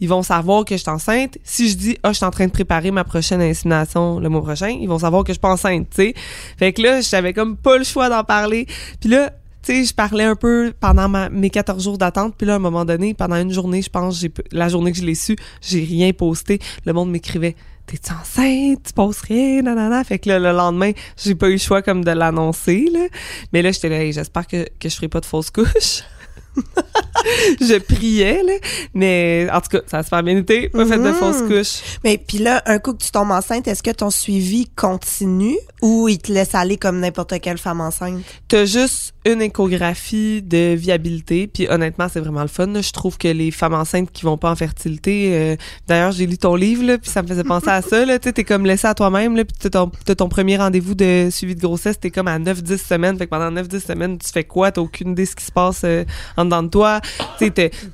[0.00, 1.38] ils vont savoir que je suis enceinte.
[1.44, 4.42] Si je dis, ah, je suis en train de préparer ma prochaine insémination le mois
[4.42, 6.14] prochain, ils vont savoir que je suis pas enceinte, tu sais.
[6.58, 8.66] Fait que là, j'avais comme pas le choix d'en parler.
[9.00, 9.30] Puis là,
[9.62, 12.34] tu sais, je parlais un peu pendant ma- mes 14 jours d'attente.
[12.36, 14.98] Puis là, à un moment donné, pendant une journée, je pense, j'ai la journée que
[14.98, 16.58] je l'ai su, j'ai rien posté.
[16.84, 17.54] Le monde m'écrivait,
[17.86, 18.82] t'es-tu enceinte?
[18.84, 19.62] Tu poses rien?
[19.62, 20.04] Nanana.
[20.04, 23.06] Fait que là, le lendemain, j'ai pas eu le choix comme de l'annoncer, là.
[23.52, 26.02] Mais là, j'étais là, Hey, j'espère que, que je ferai pas de fausse couche.
[27.60, 28.52] je priais, là.
[28.94, 30.68] Mais en tout cas, ça a super bien été.
[30.68, 31.14] Pas fait de Mhm.
[31.14, 31.98] fausse couche.
[32.04, 36.08] Mais puis là, un coup que tu tombes enceinte, est-ce que ton suivi continue ou
[36.08, 38.22] il te laisse aller comme n'importe quelle femme enceinte?
[38.48, 42.66] T'as juste une échographie de viabilité, puis honnêtement, c'est vraiment le fun.
[42.66, 42.80] là.
[42.80, 46.38] Je trouve que les femmes enceintes qui vont pas en fertilité, euh, d'ailleurs, j'ai lu
[46.38, 48.04] ton livre, là, puis ça me faisait penser à ça.
[48.18, 51.60] Tu t'es comme laissé à toi-même, là, puis t'as ton, premier rendez-vous de suivi de
[51.60, 53.16] grossesse, t'es comme à 9-10 semaines.
[53.16, 54.72] Fait que pendant 9-10 semaines, tu fais quoi?
[54.72, 56.04] T'as aucune idée de ce qui se passe euh,
[56.36, 57.00] en dedans de toi.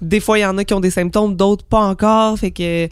[0.02, 2.38] Des fois, il y en a qui ont des symptômes, d'autres pas encore.
[2.38, 2.88] Fait que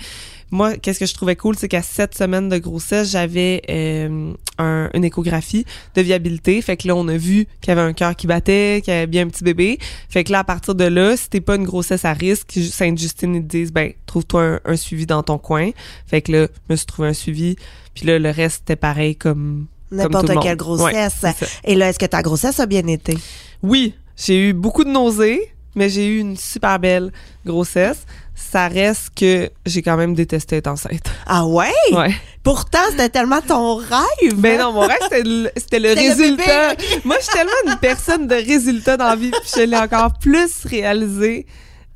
[0.51, 4.88] moi, qu'est-ce que je trouvais cool, c'est qu'à 7 semaines de grossesse, j'avais euh, un-
[4.95, 5.66] une échographie
[5.97, 6.62] de viabilité.
[6.62, 8.97] Fait que là, on a vu qu'il y avait un cœur qui battait, qu'il y
[8.97, 9.79] avait bien un petit bébé.
[10.09, 13.35] Fait que là, à partir de là, si t'es pas une grossesse à risque, Sainte-Justine,
[13.35, 15.71] ils te disent, ben, trouve-toi un, un suivi dans ton coin.
[16.07, 17.57] Fait que là, je me suis trouvé un suivi.
[17.95, 19.66] Puis là, le reste, c'était pareil comme...
[19.90, 21.14] N'importe quelle grossesse.
[21.23, 21.33] Ouais.
[21.64, 23.16] Et là, est-ce que ta grossesse a bien été?
[23.62, 27.12] Oui, j'ai eu beaucoup de nausées, mais j'ai eu une super belle
[27.44, 28.05] grossesse.
[28.35, 31.02] Ça reste que j'ai quand même détesté être enceinte.
[31.26, 31.72] Ah ouais?
[31.92, 32.14] Ouais.
[32.44, 34.35] Pourtant, c'était tellement ton rêve.
[34.37, 36.74] Ben non, mon rêve, c'était le, c'était le C'était résultat.
[37.05, 40.12] Moi, je suis tellement une personne de résultat dans la vie, puis je l'ai encore
[40.20, 41.46] plus réalisé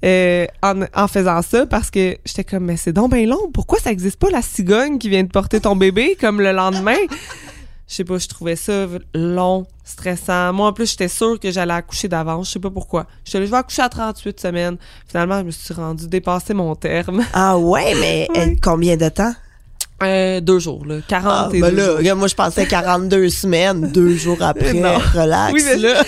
[0.04, 3.50] euh, en, en faisant ça parce que j'étais comme, mais c'est donc bien long.
[3.52, 6.96] Pourquoi ça existe pas la cigogne qui vient de porter ton bébé comme le lendemain?
[7.90, 10.52] Je sais pas, je trouvais ça long, stressant.
[10.52, 12.46] Moi, en plus, j'étais sûre que j'allais accoucher d'avance.
[12.46, 13.00] Je sais pas pourquoi.
[13.02, 14.76] Là, je vais accoucher à 38 semaines.
[15.08, 17.24] Finalement, je me suis rendue dépasser mon terme.
[17.34, 19.32] Ah ouais, mais euh, combien de temps?
[20.04, 20.98] Euh, deux jours, là.
[21.08, 22.16] 40 Ah, et ben deux là, jours.
[22.16, 24.96] moi, je pensais 42 semaines, deux jours après, Non.
[25.12, 25.52] relax.
[25.52, 26.02] Oui, mais là.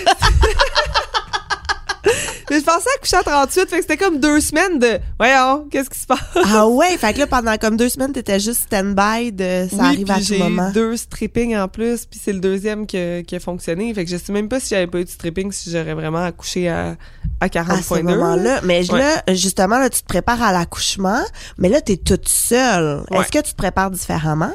[2.59, 5.99] Je pensais accoucher à 38, fait que c'était comme deux semaines de voyons, qu'est-ce qui
[5.99, 6.19] se passe?
[6.53, 9.85] Ah ouais, fait que là, pendant comme deux semaines, t'étais juste stand-by de ça Oui,
[9.87, 10.69] arrive à tout j'ai moment.
[10.71, 13.93] eu deux strippings en plus, puis c'est le deuxième qui a, qui a fonctionné.
[13.95, 16.25] Fait que je sais même pas si j'avais pas eu de stripping, si j'aurais vraiment
[16.25, 16.97] accouché à,
[17.41, 18.03] à à ce 40.2.
[18.03, 18.61] moment-là.
[18.65, 18.99] Mais Ouais.
[18.99, 21.23] là, justement, là, tu te prépares à l'accouchement,
[21.59, 23.05] mais là, t'es toute seule.
[23.11, 23.19] Ouais.
[23.21, 24.53] Est-ce que tu te prépares différemment?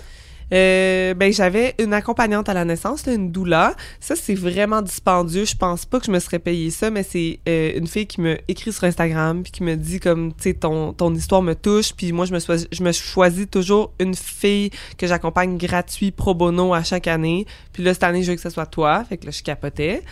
[0.54, 3.76] Euh, ben j'avais une accompagnante à la naissance, là, une doula.
[4.00, 5.46] Ça c'est vraiment dispendieux.
[5.46, 8.22] Je pense pas que je me serais payé ça, mais c'est euh, une fille qui
[8.22, 11.54] me écrit sur Instagram puis qui me dit comme tu sais ton ton histoire me
[11.54, 16.12] touche puis moi je me choisis, je me choisis toujours une fille que j'accompagne gratuit
[16.12, 17.46] pro bono à chaque année.
[17.74, 19.04] Puis là cette année je veux que ce soit toi.
[19.04, 20.04] Fait que là je capotais.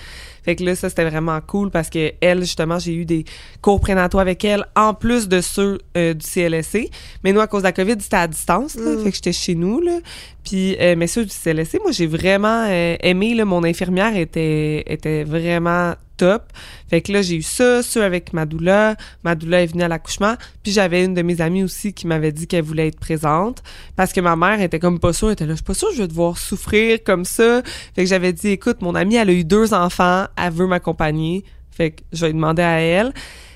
[0.46, 3.26] Fait que là, ça, c'était vraiment cool parce que elle, justement, j'ai eu des
[3.64, 6.92] cours prénataux avec elle, en plus de ceux euh, du CLSC.
[7.24, 8.92] Mais nous, à cause de la COVID, c'était à distance, là.
[8.92, 9.04] Mm.
[9.04, 9.98] Fait que j'étais chez nous, là.
[10.44, 13.46] Puis, euh, mais ceux du CLSC, moi, j'ai vraiment euh, aimé, là.
[13.46, 16.44] Mon infirmière était, était vraiment top.
[16.90, 18.96] Fait que là, j'ai eu ça, ceux avec ma doula.
[19.24, 20.36] Ma doula est venue à l'accouchement.
[20.64, 23.64] Puis j'avais une de mes amies aussi qui m'avait dit qu'elle voulait être présente.
[23.96, 25.28] Parce que ma mère était comme pas sûre.
[25.30, 27.62] Elle était là, je suis pas sûre je vais devoir souffrir comme ça.
[27.96, 30.26] Fait que j'avais dit, écoute, mon amie, elle a eu deux enfants.
[30.38, 31.44] Elle veut m'accompagner.
[31.72, 33.14] Fait que je vais demander à elle.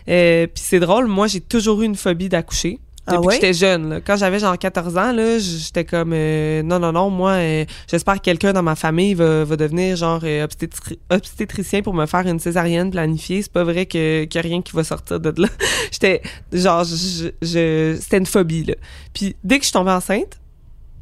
[0.10, 2.80] Euh, puis c'est drôle, moi, j'ai toujours eu une phobie d'accoucher.
[3.10, 3.36] Ah Depuis ouais?
[3.40, 3.90] que j'étais jeune.
[3.90, 4.02] là.
[4.02, 8.16] Quand j'avais genre 14 ans, là, j'étais comme euh, non, non, non, moi, euh, j'espère
[8.16, 12.28] que quelqu'un dans ma famille va, va devenir genre euh, obstétri- obstétricien pour me faire
[12.28, 13.42] une césarienne planifiée.
[13.42, 15.48] C'est pas vrai que qu'il y a rien qui va sortir de là.
[15.92, 16.22] j'étais
[16.54, 18.76] genre, je, je- c'était une phobie, là.
[19.14, 20.40] Puis dès que je suis tombée enceinte,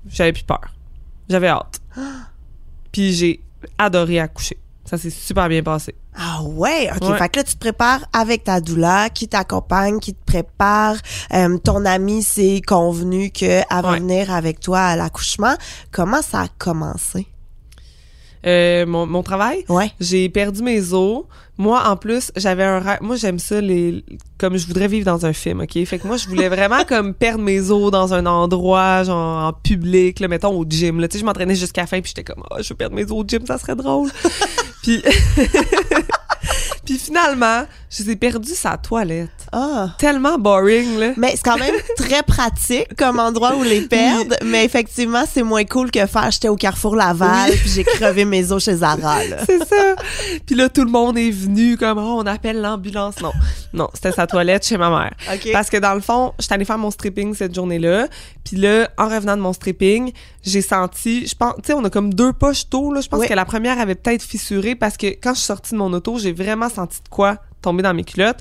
[0.09, 0.61] j'avais plus peur.
[1.29, 1.81] J'avais hâte.
[2.91, 3.41] Puis j'ai
[3.77, 4.57] adoré accoucher.
[4.89, 5.95] Ça s'est super bien passé.
[6.15, 7.09] Ah ouais, ok.
[7.09, 7.17] Ouais.
[7.17, 10.95] Fait que là, tu te prépares avec ta doula, qui t'accompagne, qui te prépare.
[11.33, 13.99] Euh, ton ami s'est convenu qu'elle va Ouais.
[13.99, 15.55] venir avec toi à l'accouchement.
[15.91, 17.27] Comment ça a commencé?
[18.45, 19.91] Euh, mon, mon travail, Ouais.
[19.99, 21.25] J'ai perdu mes os.
[21.57, 22.99] Moi, en plus, j'avais un rêve.
[23.01, 24.05] Moi, j'aime ça, les,
[24.37, 25.83] comme je voudrais vivre dans un film, OK?
[25.85, 29.53] Fait que moi, je voulais vraiment comme perdre mes os dans un endroit, genre en
[29.53, 30.99] public, là, mettons au gym.
[31.01, 31.07] Là.
[31.07, 33.03] Tu sais, je m'entraînais jusqu'à la fin, puis j'étais comme, ah, je veux perdre mes
[33.05, 34.11] os au gym, ça serait drôle.
[34.87, 35.03] Puis,
[36.85, 39.29] puis finalement, je les ai perdus sa toilette.
[39.51, 39.89] Ah.
[39.97, 41.11] Tellement boring, là.
[41.17, 44.35] Mais c'est quand même très pratique comme endroit où les perdre.
[44.45, 48.49] Mais effectivement, c'est moins cool que faire j'étais au Carrefour Laval puis j'ai crevé mes
[48.53, 49.19] os chez Zara.
[49.45, 49.95] C'est ça.
[50.45, 53.15] Puis là, tout le monde est venu comme, oh, on appelle l'ambulance.
[53.21, 53.33] Non,
[53.73, 55.13] non, c'était sa toilette chez ma mère.
[55.51, 58.07] Parce que dans le fond, j'étais allée faire mon stripping cette journée-là.
[58.45, 60.13] Puis là, en revenant de mon stripping,
[60.47, 63.01] j'ai senti, je pense, tu sais, on a comme deux poches d'eau, là.
[63.01, 63.27] Je pense Oui.
[63.27, 66.17] que la première avait peut-être fissuré parce que quand je suis sortie de mon auto,
[66.19, 68.39] j'ai vraiment senti de quoi tomber dans mes culottes.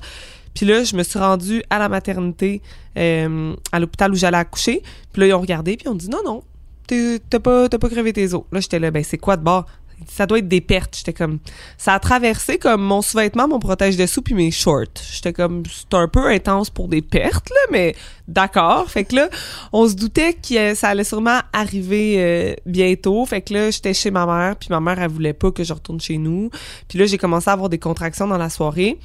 [0.55, 2.61] Puis là, je me suis rendue à la maternité,
[2.97, 4.81] euh, à l'hôpital où j'allais accoucher.
[5.13, 6.43] Puis là, ils ont regardé, puis ils ont dit non, non,
[6.87, 8.43] t'as pas, t'as pas crevé tes os.
[8.51, 9.65] Là, j'étais là, ben c'est quoi de bord?
[10.07, 10.95] Ça doit être des pertes.
[10.97, 11.39] J'étais comme,
[11.77, 14.85] ça a traversé comme mon sous-vêtement, mon protège-dessous puis mes shorts.
[15.11, 17.95] J'étais comme, c'est un peu intense pour des pertes là, mais
[18.27, 18.89] d'accord.
[18.89, 19.29] Fait que là,
[19.73, 23.25] on se doutait que ça allait sûrement arriver euh, bientôt.
[23.25, 25.73] Fait que là, j'étais chez ma mère puis ma mère elle voulait pas que je
[25.73, 26.49] retourne chez nous.
[26.87, 28.99] Puis là, j'ai commencé à avoir des contractions dans la soirée.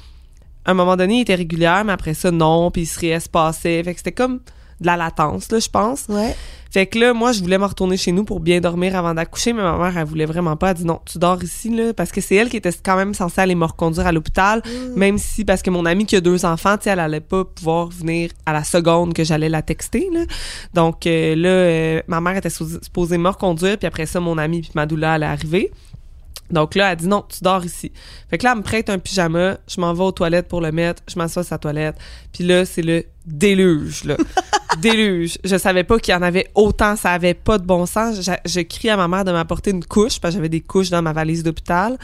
[0.65, 3.83] À un moment donné, il était régulière, mais après ça, non, puis il se réespaçait.
[3.83, 4.39] Fait que c'était comme
[4.83, 6.05] de la latence, là, je pense.
[6.09, 6.35] Ouais.
[6.69, 9.53] Fait que là, moi, je voulais me retourner chez nous pour bien dormir avant d'accoucher,
[9.53, 10.71] mais ma mère, elle voulait vraiment pas.
[10.71, 13.13] Elle dit non, tu dors ici, là, parce que c'est elle qui était quand même
[13.13, 14.61] censée aller me reconduire à l'hôpital,
[14.95, 17.89] même si, parce que mon amie qui a deux enfants, tu elle allait pas pouvoir
[17.89, 20.21] venir à la seconde que j'allais la texter, là.
[20.73, 24.37] Donc, euh, là, euh, ma mère était supposée- supposée me reconduire, puis après ça, mon
[24.39, 25.71] amie puis ma doula allait arriver.
[26.51, 27.91] Donc là, elle dit non, tu dors ici.
[28.29, 30.71] Fait que là, elle me prête un pyjama, je m'en vais aux toilettes pour le
[30.71, 31.95] mettre, je m'assois à sa toilette.
[32.31, 34.17] Puis là, c'est le déluge, là.
[34.81, 35.37] déluge.
[35.43, 38.21] Je savais pas qu'il y en avait autant, ça avait pas de bon sens.
[38.21, 40.89] Je, je crie à ma mère de m'apporter une couche, parce que j'avais des couches
[40.89, 41.97] dans ma valise d'hôpital.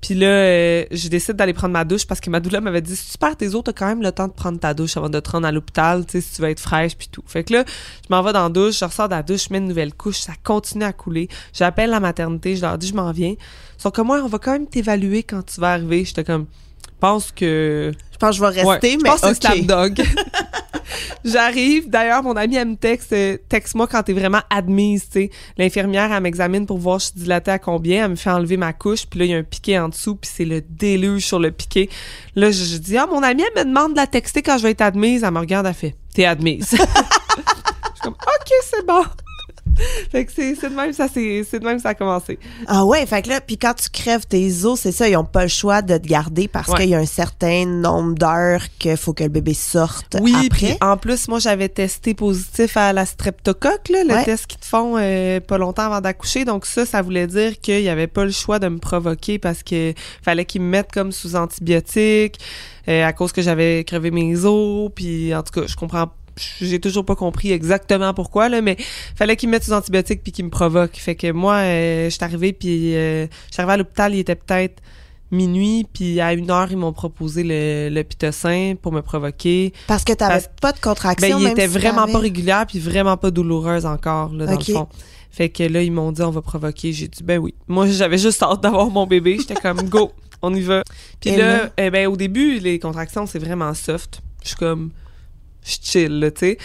[0.00, 2.96] Puis là, euh, je décide d'aller prendre ma douche parce que ma doula m'avait dit
[2.96, 5.10] si tu perds tes os, t'as quand même le temps de prendre ta douche avant
[5.10, 7.22] de te rendre à l'hôpital, tu sais, si tu veux être fraîche puis tout.
[7.26, 9.52] Fait que là, je m'en vais dans la douche, je ressors de la douche, je
[9.52, 11.28] mets une nouvelle couche, ça continue à couler.
[11.52, 13.34] J'appelle la maternité, je leur dis je m'en viens.
[13.80, 16.04] Ils sont comme moi, on va quand même t'évaluer quand tu vas arriver.
[16.04, 16.44] J'étais comme
[17.00, 20.02] pense que Je pense que je vais Ouais, rester, je mais pense que c'est Dog.
[21.24, 21.88] J'arrive.
[21.88, 25.30] D'ailleurs, mon amie, elle me texte, euh, texte-moi quand t'es vraiment admise, tu sais.
[25.56, 28.04] L'infirmière, elle m'examine pour voir si je suis dilatée à combien.
[28.04, 30.16] Elle me fait enlever ma couche, puis là, il y a un piqué en dessous,
[30.16, 31.88] puis c'est le déluge sur le piqué.
[32.36, 34.64] Là, je, je dis, ah, mon amie, elle me demande de la texter quand je
[34.64, 35.24] vais être admise.
[35.24, 36.68] Elle me regarde, elle fait, t'es admise.
[36.70, 36.86] je suis
[38.02, 39.04] comme, OK, c'est bon.
[40.12, 42.38] fait que c'est de même ça c'est de même ça a commencé.
[42.66, 45.24] Ah ouais, fait que là, puis quand tu crèves tes os, c'est ça, ils ont
[45.24, 46.80] pas le choix de te garder parce Ouais.
[46.80, 50.48] qu'il y a un certain nombre d'heures qu'il faut que le bébé sorte Oui, après.
[50.48, 54.24] puis en plus moi j'avais testé positif à la streptocoque là, le Ouais.
[54.24, 56.44] test qu'ils te font euh, pas longtemps avant d'accoucher.
[56.44, 59.62] Donc ça ça voulait dire qu'il y avait pas le choix de me provoquer parce
[59.62, 62.38] que fallait qu'ils me mettent comme sous antibiotiques
[62.88, 66.10] euh, à cause que j'avais crevé mes os puis en tout cas, je comprends
[66.60, 68.76] j'ai toujours pas compris exactement pourquoi là mais
[69.16, 72.10] fallait qu'ils me mettent sous antibiotiques puis qu'ils me provoquent fait que moi euh, je
[72.10, 74.82] suis arrivée puis euh, je suis arrivée à l'hôpital il était peut-être
[75.30, 80.02] minuit puis à une heure ils m'ont proposé le, le pitocin pour me provoquer Parce
[80.04, 81.38] que t'avais pas de contraction.
[81.38, 84.64] ben, il était si vraiment pas régulière puis vraiment pas douloureuse encore là dans le
[84.64, 84.88] fond.
[85.30, 87.54] Fait que là ils m'ont dit on va provoquer, j'ai dit ben oui.
[87.68, 90.10] Moi j'avais juste hâte d'avoir mon bébé, j'étais comme go,
[90.42, 90.82] on y va.
[91.20, 91.70] Puis Et là, là?
[91.78, 94.22] eh ben au début les contractions c'est vraiment soft.
[94.42, 94.90] Je suis comme
[95.62, 96.58] je chill tu sais.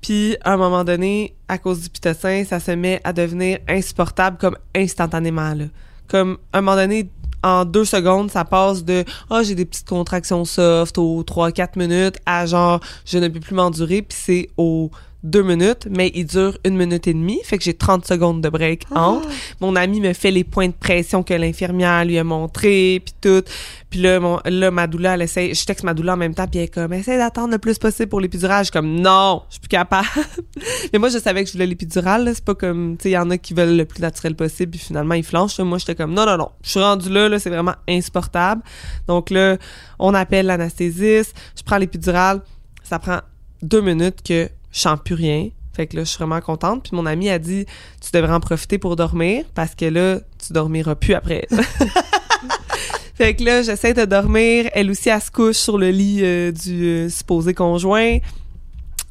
[0.00, 4.36] Puis à un moment donné, à cause du pitocin, ça se met à devenir insupportable
[4.36, 5.66] comme instantanément là.
[6.08, 7.08] Comme à un moment donné
[7.44, 12.18] en deux secondes, ça passe de ah j'ai des petites contractions soft aux 3-4 minutes
[12.26, 14.90] à genre je ne peux plus m'endurer puis c'est aux
[15.22, 18.48] deux minutes, mais il dure une minute et demie, fait que j'ai 30 secondes de
[18.48, 19.28] break entre.
[19.60, 23.44] Mon ami me fait les points de pression que l'infirmière lui a montré, puis tout.
[23.88, 26.48] Puis là, mon, là, ma doula, elle essaie, je texte ma doula en même temps,
[26.48, 28.60] puis elle est comme, essaie d'attendre le plus possible pour l'épidural.
[28.60, 30.08] Je suis comme, non, je suis plus capable.
[30.92, 32.34] mais moi, je savais que je voulais l'épidural, là.
[32.34, 34.72] C'est pas comme, tu sais, il y en a qui veulent le plus naturel possible,
[34.72, 35.60] puis finalement, ils flanchent.
[35.60, 38.62] Moi, j'étais comme, non, non, non, je suis rendue là, là, c'est vraiment insupportable.
[39.06, 39.56] Donc là,
[40.00, 42.40] on appelle l'anesthésiste, je prends l'épidural.
[42.82, 43.20] Ça prend
[43.62, 45.50] deux minutes que je sens plus rien.
[45.74, 46.84] Fait que là, je suis vraiment contente.
[46.84, 47.64] Puis mon amie a dit,
[48.00, 51.46] tu devrais en profiter pour dormir parce que là, tu dormiras plus après.
[53.14, 54.68] fait que là, j'essaie de dormir.
[54.74, 58.18] Elle aussi, elle se couche sur le lit euh, du euh, supposé conjoint.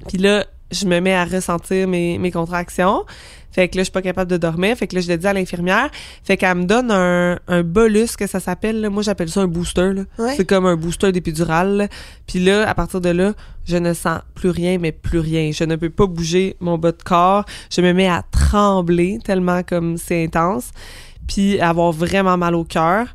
[0.08, 3.06] Puis là, je me mets à ressentir mes, mes contractions.
[3.52, 4.76] Fait que là, je suis pas capable de dormir.
[4.78, 5.90] Fait que là, je le dis à l'infirmière.
[6.24, 8.90] Fait qu'elle me donne un, un bolus, que ça s'appelle.
[8.90, 9.94] Moi, j'appelle ça un booster.
[9.94, 10.04] là.
[10.18, 10.34] Ouais.
[10.38, 11.76] C'est comme un booster d'épidural.
[11.78, 11.88] là.
[12.28, 13.34] Puis là, à partir de là,
[13.68, 15.52] je ne sens plus rien, mais plus rien.
[15.54, 17.46] Je ne peux pas bouger mon bas de corps.
[17.70, 20.72] Je me mets à trembler tellement comme c'est intense.
[21.28, 23.08] Puis avoir vraiment mal au cœur.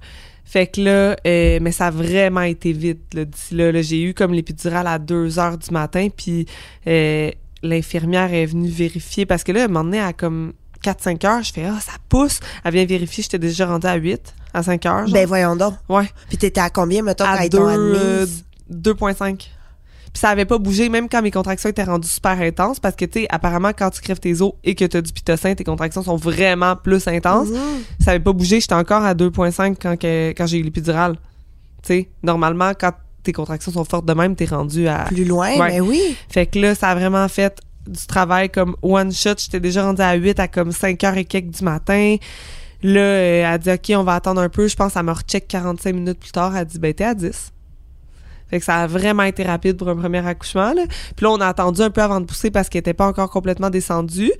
[0.45, 3.73] Fait que là, euh, mais ça a vraiment été vite là, d'ici là.
[3.73, 3.83] là.
[3.83, 6.47] J'ai eu comme l'épidural à 2 heures du matin, puis
[6.87, 7.31] euh,
[7.63, 10.53] l'infirmière est venue vérifier parce que là, moment donné, à comme
[10.85, 14.35] 4-5 heures, je fais «Ah, ça pousse!» Elle vient vérifier, j'étais déjà rendue à 8,
[14.55, 15.07] à 5 heures.
[15.07, 15.15] genre.
[15.15, 15.75] Ben voyons donc.
[15.89, 18.45] ouais, Puis t'étais à combien, mettons, quand à t'ont 2, euh, admise?
[18.71, 19.37] 2.5.
[19.37, 23.05] Puis ça avait pas bougé, même quand mes contractions étaient rendues super intenses, parce que,
[23.05, 25.65] tu sais, apparemment, quand tu crèves tes os et que tu as du pitocin, tes
[25.65, 27.49] contractions sont vraiment plus intenses.
[27.49, 27.59] Mhm.
[28.01, 31.17] Ça avait pas bougé, j'étais encore à 2.5 quand, que- quand j'ai eu l'épidural.
[31.83, 32.93] Tu sais, normalement, quand
[33.27, 35.05] tes contractions sont fortes de même, t'es rendu à...
[35.09, 35.69] Plus loin, Ouais.
[35.73, 36.17] mais oui.
[36.31, 39.35] Fait que là, ça a vraiment fait du travail comme one shot.
[39.39, 42.17] J'étais déjà rendue à 8 à comme 5 heures et quelques du matin.
[42.83, 44.67] Là, euh, elle a dit, OK, on va attendre un peu.
[44.69, 46.53] Je pense qu'elle me recheck 45 minutes plus tard.
[46.55, 47.53] Elle a dit, ben, t'es à 10.
[48.51, 50.73] Fait que ça a vraiment été rapide pour un premier accouchement.
[50.73, 50.83] Là.
[51.17, 53.31] Puis là, on a attendu un peu avant de pousser parce qu'elle était pas encore
[53.31, 54.33] complètement descendue.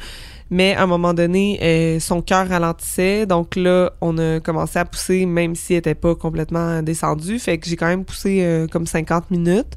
[0.49, 3.27] Mais à un moment donné, euh, son cœur ralentissait.
[3.27, 7.39] Donc là, on a commencé à pousser même si elle était pas complètement descendue.
[7.39, 9.77] Fait que j'ai quand même poussé euh, comme 50 minutes.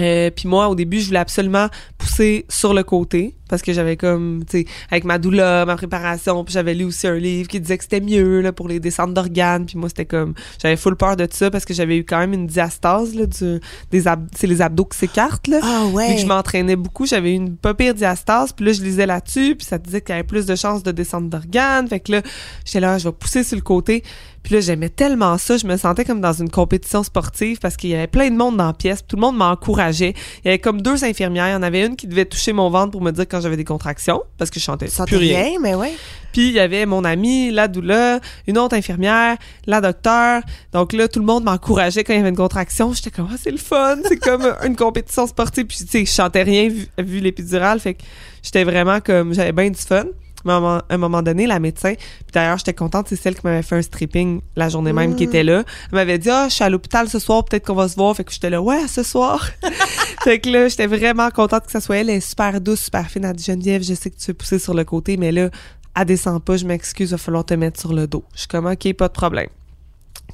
[0.00, 3.96] Euh, puis moi, au début, je voulais absolument pousser sur le côté parce que j'avais
[3.96, 7.60] comme, tu sais, avec ma doula, ma préparation, puis j'avais lu aussi un livre qui
[7.60, 9.66] disait que c'était mieux là pour les descentes d'organes.
[9.66, 12.32] Puis moi, c'était comme, j'avais full peur de ça parce que j'avais eu quand même
[12.32, 13.60] une diastase là, du,
[13.92, 15.60] des ab- c'est les abdos qui s'écartent là.
[15.62, 16.16] Ah ouais.
[16.16, 19.54] que je m'entraînais beaucoup, j'avais eu une pas pire diastase, puis là je lisais là-dessus,
[19.54, 22.22] puis ça disait qu'il y avait plus de chances de descendre d'organes, fait que là
[22.64, 24.02] j'étais là, je vais pousser sur le côté.
[24.46, 27.90] Puis là j'aimais tellement ça, je me sentais comme dans une compétition sportive parce qu'il
[27.90, 30.14] y avait plein de monde dans la pièce, tout le monde m'encourageait.
[30.44, 32.70] Il y avait comme deux infirmières, il y en avait une qui devait toucher mon
[32.70, 35.42] ventre pour me dire quand j'avais des contractions parce que je chantais plus rien.
[35.42, 35.94] rien, mais ouais.
[36.32, 40.42] Puis il y avait mon amie, la doula, une autre infirmière, la docteur.
[40.72, 42.92] Donc là, tout le monde m'encourageait quand il y avait une contraction.
[42.92, 43.96] J'étais comme, ah, c'est le fun.
[44.06, 45.66] C'est comme une compétition sportive.
[45.66, 47.80] Puis tu sais, je chantais rien vu, vu l'épidurale.
[47.80, 48.02] Fait que
[48.44, 50.04] j'étais vraiment comme, j'avais bien du fun.
[50.46, 53.16] Mais à un moment- à un moment donné, la médecin, puis d'ailleurs, j'étais contente, c'est
[53.16, 55.64] celle qui m'avait fait un stripping la journée même qui était là.
[55.90, 58.16] Elle m'avait dit, ah, je suis à l'hôpital ce soir, peut-être qu'on va se voir.
[58.16, 59.46] Fait que j'étais là, ouais, ce soir.
[60.24, 62.08] fait que là, j'étais vraiment contente que ça soit elle.
[62.10, 63.24] Elle est super douce, super fine.
[63.24, 65.50] Elle dit, Geneviève, je sais que tu veux pousser sur le côté, mais là,
[65.98, 68.24] elle descend pas, je m'excuse, il va falloir te mettre sur le dos.
[68.34, 69.48] Je suis comme, OK, pas de problème.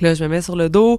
[0.00, 0.98] Là, je me mets sur le dos,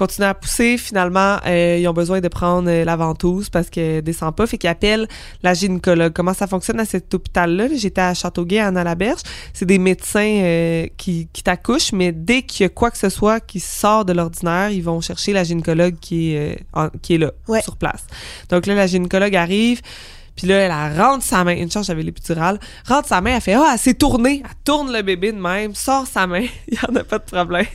[0.00, 0.76] continue à pousser.
[0.78, 4.46] Finalement, euh, ils ont besoin de prendre euh, la ventouse parce qu'elle descend pas.
[4.46, 5.06] Fait qu'ils appellent
[5.42, 6.12] la gynécologue.
[6.12, 7.68] Comment ça fonctionne à cet hôpital-là?
[7.76, 9.20] J'étais à Châteauguay, à Anna-la-Berge.
[9.52, 13.08] C'est des médecins euh, qui, qui t'accouchent, mais dès qu'il y a quoi que ce
[13.10, 17.18] soit qui sort de l'ordinaire, ils vont chercher la gynécologue qui est, en- qui est
[17.18, 17.62] là, Ouais.
[17.62, 18.04] sur place.
[18.48, 19.80] Donc là, la gynécologue arrive,
[20.36, 21.54] Puis là, elle, rentre sa main.
[21.56, 22.58] Une chance, j'avais l'épidurale.
[22.88, 24.40] Rentre sa main, elle fait Ah, elle s'est tournée.
[24.42, 26.46] Elle tourne le bébé de même, sort sa main.
[26.68, 27.66] Il y en a pas de problème.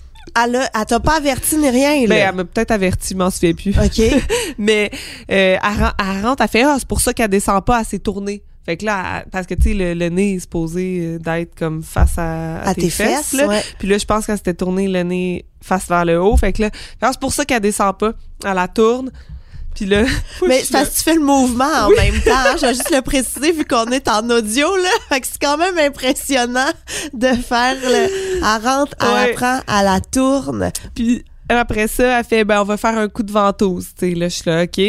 [0.44, 2.08] Elle, a- elle t'a pas averti ni rien, là.
[2.08, 3.72] Ben, elle m'a peut-être averti, je m'en souviens plus.
[3.78, 4.02] OK.
[4.58, 4.90] Mais
[5.32, 8.00] euh, elle, elle rentre, elle fait Ah, c'est pour ça qu'elle descend pas, elle s'est
[8.00, 8.44] tournée.
[8.66, 11.54] Fait que là, elle- parce que tu sais, le, le nez est supposé euh, d'être
[11.58, 13.48] comme face à, à À tes fesses, là.
[13.48, 13.62] ouais.
[13.78, 16.36] Puis là, je pense qu'elle s'était tournée le nez face vers le haut.
[16.36, 16.70] Fait que là,
[17.02, 18.14] c'est pour ça qu'elle descend pas.
[18.44, 19.12] Elle la tourne.
[19.76, 20.04] Puis là,
[20.48, 22.32] Mais tu fais le mouvement en même temps.
[22.34, 22.56] hein.
[22.60, 24.90] Je vais juste le préciser vu qu'on est en audio, là.
[25.10, 26.72] Fait que c'est quand même impressionnant
[27.14, 28.08] de faire le.
[28.38, 29.28] Elle rentre, elle Ouais.
[29.28, 30.72] la prend, elle la tourne.
[30.96, 33.90] Puis après ça, elle fait ben on va faire un coup de ventouse.
[33.98, 34.82] Tu sais là, je suis là OK.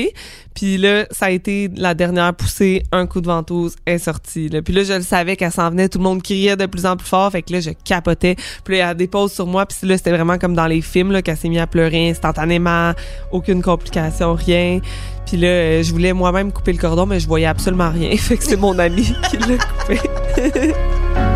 [0.55, 4.49] Puis là, ça a été la dernière poussée, un coup de ventouse est sorti.
[4.65, 6.97] Puis là, je le savais qu'elle s'en venait, tout le monde criait de plus en
[6.97, 8.37] plus fort, fait que là je capotais.
[8.65, 11.21] Puis là, elle dépose sur moi, puis là c'était vraiment comme dans les films là
[11.21, 12.93] qu'elle s'est mise à pleurer instantanément,
[13.33, 14.81] aucune complication, rien.
[15.27, 18.17] Puis là, euh, je voulais moi-même couper le cordon, mais je voyais absolument rien.
[18.17, 20.01] Fait que c'est mon ami qui l'a coupé.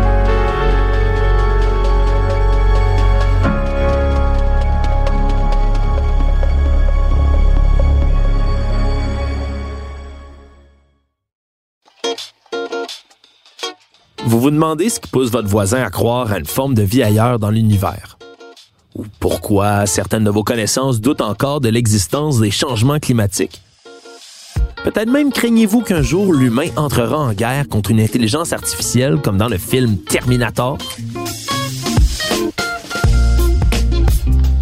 [14.31, 17.03] Vous vous demandez ce qui pousse votre voisin à croire à une forme de vie
[17.03, 18.17] ailleurs dans l'univers.
[18.95, 23.61] Ou pourquoi certaines de vos connaissances doutent encore de l'existence des changements climatiques?
[24.85, 29.49] Peut-être même craignez-vous qu'un jour l'humain entrera en guerre contre une intelligence artificielle comme dans
[29.49, 30.77] le film Terminator?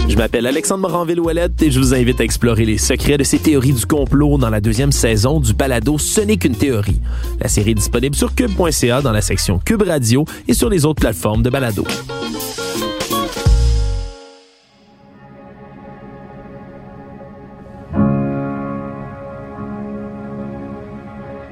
[0.10, 3.74] Je m'appelle Alexandre Moranville-Ouellette et je vous invite à explorer les secrets de ces théories
[3.74, 7.00] du complot dans la deuxième saison du balado Ce n'est qu'une théorie.
[7.40, 11.00] La série est disponible sur cube.ca dans la section Cube Radio et sur les autres
[11.00, 11.86] plateformes de balado.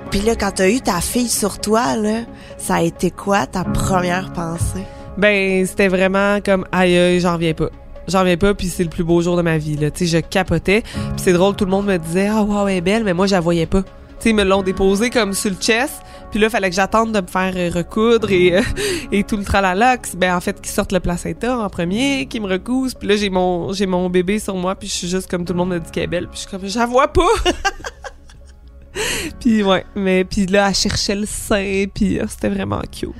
[0.10, 2.22] Puis là, quand t'as eu ta fille sur toi, là,
[2.58, 4.84] ça a été quoi ta première pensée?
[5.16, 7.70] Ben, c'était vraiment comme aïe, aïe, j'en reviens pas.
[8.08, 9.76] J'en reviens pas, puis c'est le plus beau jour de ma vie.
[9.76, 9.91] Là.
[9.91, 10.82] Tu sais, je capotais.
[10.82, 13.28] Puis c'est drôle, tout le monde me disait Ah, wow, elle est belle, mais moi,
[13.28, 13.84] je la voyais pas.
[14.26, 16.01] Ils me l'ont déposée comme sur le chest.
[16.32, 18.62] Puis là, fallait que j'attende de me faire euh, recoudre et, euh,
[19.12, 19.97] et tout le tralala.
[20.18, 22.93] Ben, en fait, qu'ils sortent le placenta en premier, qu'ils me recousent.
[22.93, 25.53] Puis là, j'ai mon, j'ai mon bébé sur moi, puis je suis juste comme tout
[25.53, 26.28] le monde me dit qu'elle est belle.
[26.28, 27.22] Puis je suis comme, je la vois pas!
[29.39, 33.12] puis ouais, mais puis là, elle cherchait le sein, puis euh, c'était vraiment cute.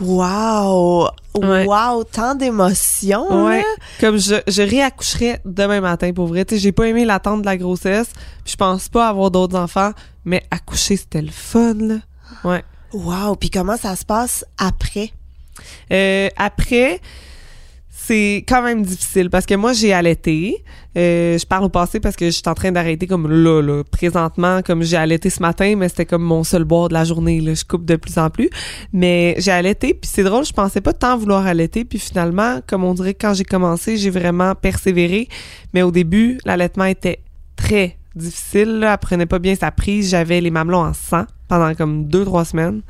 [0.00, 1.08] Wow!
[1.36, 1.66] Ouais.
[1.66, 2.04] Wow!
[2.04, 3.58] Tant d'émotions, Ouais.
[3.58, 3.64] là.
[4.00, 6.44] Comme je, je réaccoucherais demain matin pour vrai.
[6.44, 8.10] Tu sais, j'ai pas aimé l'attente de la grossesse.
[8.44, 9.92] Puis je pense pas avoir d'autres enfants,
[10.24, 11.96] mais accoucher c'était le fun là.
[12.44, 12.64] Ouais.
[12.92, 13.36] Wow!
[13.36, 15.12] Puis comment ça se passe après?
[15.92, 17.00] Euh, après,
[18.08, 20.64] c'est quand même difficile parce que moi j'ai allaité.
[20.96, 23.84] Euh, je parle au passé parce que je suis en train d'arrêter comme là, là,
[23.84, 27.40] présentement, comme j'ai allaité ce matin, mais c'était comme mon seul boire de la journée.
[27.42, 28.48] Là, je coupe de plus en plus,
[28.94, 29.92] mais j'ai allaité.
[29.92, 31.84] Puis c'est drôle, je pensais pas tant vouloir allaiter.
[31.84, 35.28] Puis finalement, comme on dirait quand j'ai commencé, j'ai vraiment persévéré.
[35.74, 37.20] Mais au début, l'allaitement était
[37.56, 38.78] très difficile.
[38.78, 38.92] Là.
[38.94, 40.10] Elle prenait pas bien sa prise.
[40.10, 42.82] J'avais les mamelons en sang pendant comme deux trois semaines.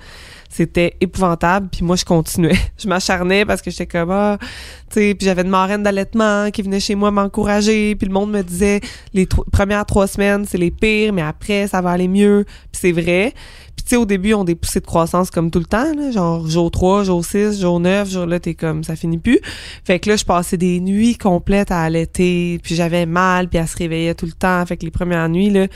[0.48, 1.68] C'était épouvantable.
[1.70, 2.56] Puis moi, je continuais.
[2.78, 6.62] Je m'acharnais parce que j'étais comme, ah, tu sais, puis j'avais une marraine d'allaitement qui
[6.62, 7.94] venait chez moi m'encourager.
[7.96, 8.80] Puis le monde me disait,
[9.12, 12.44] les premières trois semaines, c'est les pires, mais après, ça va aller mieux.
[12.72, 13.34] Puis c'est vrai.
[13.76, 16.10] Puis tu sais, au début, on des poussées de croissance comme tout le temps, là,
[16.10, 19.38] genre jour 3, jour 6, jour 9, jour là, t'es comme, ça finit plus.
[19.84, 23.68] Fait que là, je passais des nuits complètes à allaiter, puis j'avais mal, puis elle
[23.68, 24.64] se réveillait tout le temps.
[24.66, 25.66] Fait que les premières nuits, là,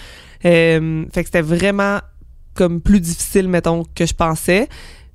[0.45, 2.01] euh, fait que c'était vraiment
[2.55, 4.69] comme plus difficile, mettons, que je pensais.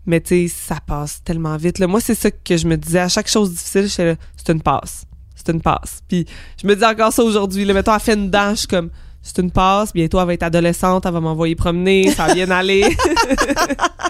[0.06, 1.80] Mais tu sais, ça passe tellement vite.
[1.80, 1.88] Là.
[1.88, 3.00] Moi, c'est ça que je me disais.
[3.00, 5.06] À chaque chose difficile, c'est une passe.
[5.36, 6.02] C'est une passe.
[6.08, 6.26] Puis
[6.62, 7.66] je me dis encore ça aujourd'hui.
[7.66, 8.90] Mettons, elle fait une dent, je suis comme,
[9.22, 9.92] c'est une passe.
[9.94, 12.84] Bientôt, elle va être adolescente, elle va m'envoyer promener, ça va bien aller.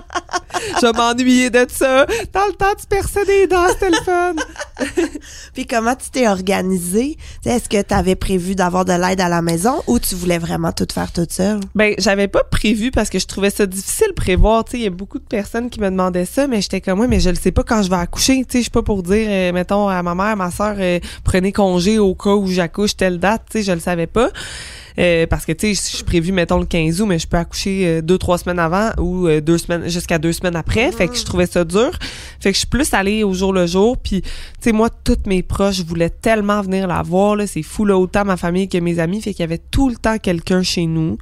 [0.82, 2.06] je m'ennuyer de ça.
[2.34, 4.36] Dans le temps, tu perçais des dents, c'était le fun.
[5.54, 7.18] Puis comment tu t'es organisé?
[7.44, 10.16] Tu sais, Est-ce que tu avais prévu d'avoir de l'aide à la maison ou tu
[10.16, 11.60] voulais vraiment tout faire toute seule?
[11.76, 14.66] Ben, j'avais pas prévu parce que je trouvais ça difficile de prévoir.
[14.66, 17.00] Tu sais, il y a beaucoup de personnes qui me demandaient ça, mais j'étais comme,
[17.00, 18.46] ouais, mais je le sais pas quand je vais accoucher.
[18.46, 20.76] Tu sais, je suis pas pour dire, euh, mettons, à ma mère, ma soeur,
[21.24, 23.44] prenez congé au cas où j'accouche telle date.
[23.52, 24.30] Tu sais, je le savais pas.
[25.00, 27.38] Euh, parce que tu sais, je suis prévu mettons le 15 août, mais je peux
[27.38, 30.92] accoucher euh, deux trois semaines avant ou euh, deux semaines jusqu'à deux semaines après.
[30.92, 31.92] Fait que je trouvais ça dur.
[32.40, 33.98] Fait que je suis plus allée au jour le jour.
[33.98, 34.30] Puis tu
[34.60, 37.36] sais, moi, toutes mes proches voulaient tellement venir la voir.
[37.36, 39.22] Là, c'est fou là, autant ma famille que mes amis.
[39.22, 41.18] Fait qu'il y avait tout le temps quelqu'un chez nous.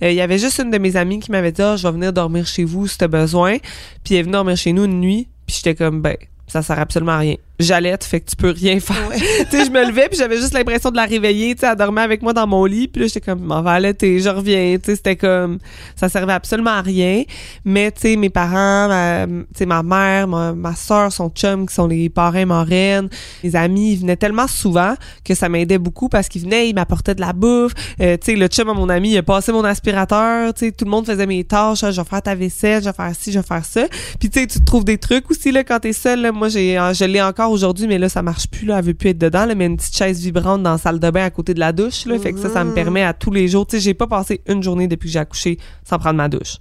[0.00, 2.12] Il y avait juste une de mes amies qui m'avait dit, ah, je vais venir
[2.12, 3.58] dormir chez vous si t'as besoin.
[4.04, 5.28] Puis elle est venue dormir chez nous une nuit.
[5.46, 6.16] Puis j'étais comme, ben,
[6.46, 7.36] ça sert absolument à rien.
[7.58, 9.10] J'allais, fait que tu peux rien faire.
[9.50, 11.76] tu sais, je me levais puis j'avais juste l'impression de la réveiller, tu sais, elle
[11.76, 14.76] dormait avec moi dans mon lit, puis là j'étais comme m'en va allaiter, je reviens,
[14.78, 15.58] tu sais, c'était comme
[15.96, 17.24] ça servait absolument à rien.
[17.64, 21.66] Mais tu sais, mes parents, ma, tu sais, ma mère, ma, ma soeur, son chum
[21.66, 23.08] qui sont les parrains marraines,
[23.42, 24.94] mes amis, ils venaient tellement souvent
[25.24, 27.72] que ça m'aidait beaucoup parce qu'ils venaient, ils m'apportaient de la bouffe.
[28.00, 30.72] Euh, tu sais, le chum à mon ami, il a passé mon aspirateur, tu sais,
[30.72, 33.32] tout le monde faisait mes tâches, je vais faire ta vaisselle, je vais faire ci,
[33.32, 33.86] je vais faire ça.
[34.18, 36.20] Puis tu sais, tu trouves des trucs aussi là quand t'es seule.
[36.20, 36.32] Là.
[36.32, 38.66] Moi, j'ai, je l'ai encore aujourd'hui, mais là, ça marche plus.
[38.66, 39.46] Là, elle veut plus être dedans.
[39.46, 41.72] Là, mais une petite chaise vibrante dans la salle de bain à côté de la
[41.72, 42.06] douche.
[42.06, 43.66] Là, Fait que ça, ça me permet à tous les jours.
[43.66, 46.58] Tu sais, j'ai pas passé une journée depuis que j'ai accouché sans prendre ma douche.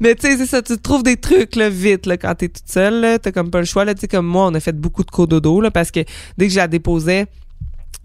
[0.00, 2.68] Mais tu sais, c'est ça, tu trouves des trucs là, vite là, quand t'es toute
[2.68, 3.18] seule.
[3.20, 3.84] T'as comme pas le choix.
[3.84, 6.00] Là, tu sais, comme moi, on a fait beaucoup de cododo là, parce que
[6.36, 7.26] dès que je la déposais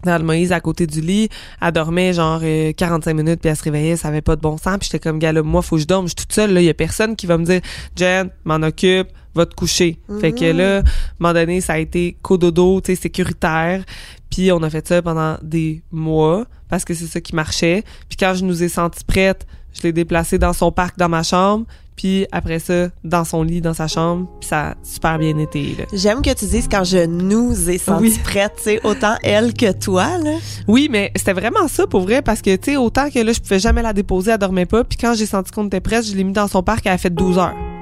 [0.04, 1.28] dans le Moïse à côté du lit,
[1.60, 2.40] elle dormait genre
[2.76, 4.98] 45 euh, minutes puis elle se réveillait, ça avait pas de bon sens puis j'étais
[4.98, 6.68] comme gars là, moi faut que je dorme, je suis toute seule là, il y
[6.68, 7.60] a personne qui va me dire
[7.96, 9.98] Jen, m'en occupe, va te coucher.
[10.20, 10.84] Fait que là, à un
[11.18, 13.84] moment donné, ça a été cododo, tu sais, sécuritaire.
[14.30, 17.84] Puis on a fait ça pendant des mois parce que c'est ça qui marchait.
[18.08, 21.22] Puis quand je nous ai senti prête, je l'ai déplacée dans son parc dans ma
[21.22, 21.66] chambre.
[21.96, 25.76] Puis après ça, dans son lit, dans sa chambre, puis ça a super bien été.
[25.92, 29.70] J'aime que tu dises quand je nous ai senti prête, tu sais, autant elle que
[29.70, 30.32] toi, là.
[30.66, 33.38] Oui, mais c'était vraiment ça pour vrai, parce que, tu sais, autant que là, je
[33.38, 36.16] pouvais jamais la déposer, elle dormait pas, puis quand j'ai senti qu'on était prête, je
[36.16, 37.73] l'ai mis dans son parc, elle a fait 12 heures.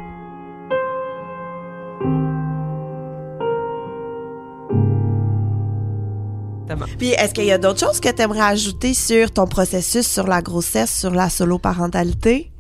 [6.99, 10.27] Puis est-ce qu'il y a d'autres choses que tu aimerais ajouter sur ton processus sur
[10.27, 12.53] la grossesse, sur la solo-parentalité?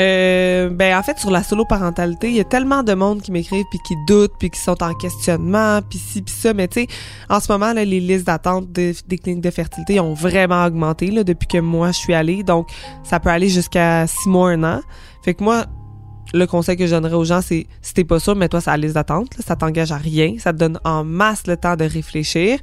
[0.00, 3.30] Euh, ben en fait sur la solo parentalité, il y a tellement de monde qui
[3.30, 6.80] m'écrivent puis qui doutent puis qui sont en questionnement puis ci puis ça mais tu
[6.80, 6.86] sais
[7.28, 11.24] en ce moment là, les listes d'attente des cliniques de fertilité ont vraiment augmenté là,
[11.24, 12.70] depuis que moi je suis allée donc
[13.04, 14.80] ça peut aller jusqu'à six mois un an.
[15.22, 15.66] Fait que moi
[16.32, 18.78] le conseil que je donnerais aux gens, c'est si t'es pas sûr, mets-toi sur la
[18.78, 19.34] liste d'attente.
[19.46, 20.36] Ça t'engage à rien.
[20.38, 22.58] Ça te donne en masse le temps de réfléchir.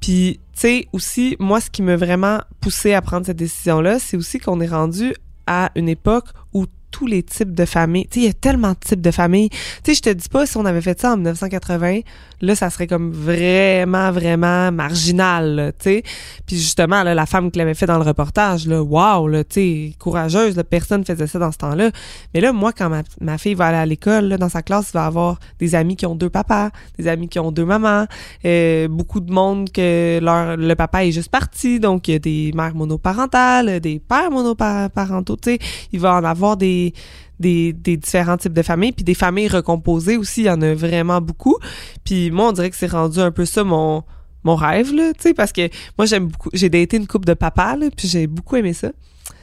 [0.00, 4.16] Puis, tu sais, aussi, moi, ce qui m'a vraiment poussé à prendre cette décision-là, c'est
[4.16, 5.14] aussi qu'on est rendu
[5.46, 8.06] à une époque où tous les types de familles.
[8.08, 9.50] Tu sais, il y a tellement de types de familles.
[9.50, 12.00] Tu sais, je te dis pas si on avait fait ça en 1980,
[12.40, 16.02] là, ça serait comme vraiment, vraiment marginal, tu sais.
[16.46, 19.54] Puis justement, là, la femme qui l'avait fait dans le reportage, là, wow, là, tu
[19.54, 21.90] sais, courageuse, là, personne faisait ça dans ce temps-là.
[22.34, 25.06] Mais là, moi, quand ma, fille va aller à l'école, dans sa classe, il va
[25.06, 28.06] avoir des amis qui ont deux papas, des amis qui ont deux mamans,
[28.44, 32.18] euh, beaucoup de monde que leur, le papa est juste parti, donc il y a
[32.18, 35.58] des mères monoparentales, des pères monoparentaux, tu sais.
[35.92, 36.92] Il va en avoir des
[37.38, 41.20] des, différents types de familles, puis des familles recomposées aussi, il y en a vraiment
[41.20, 41.56] beaucoup.
[42.04, 44.04] Puis moi, on dirait que c'est rendu un peu ça mon
[44.44, 45.68] mon rêve là, tu sais parce que
[45.98, 48.92] moi j'aime beaucoup j'ai daté une couple de papa là, puis j'ai beaucoup aimé ça.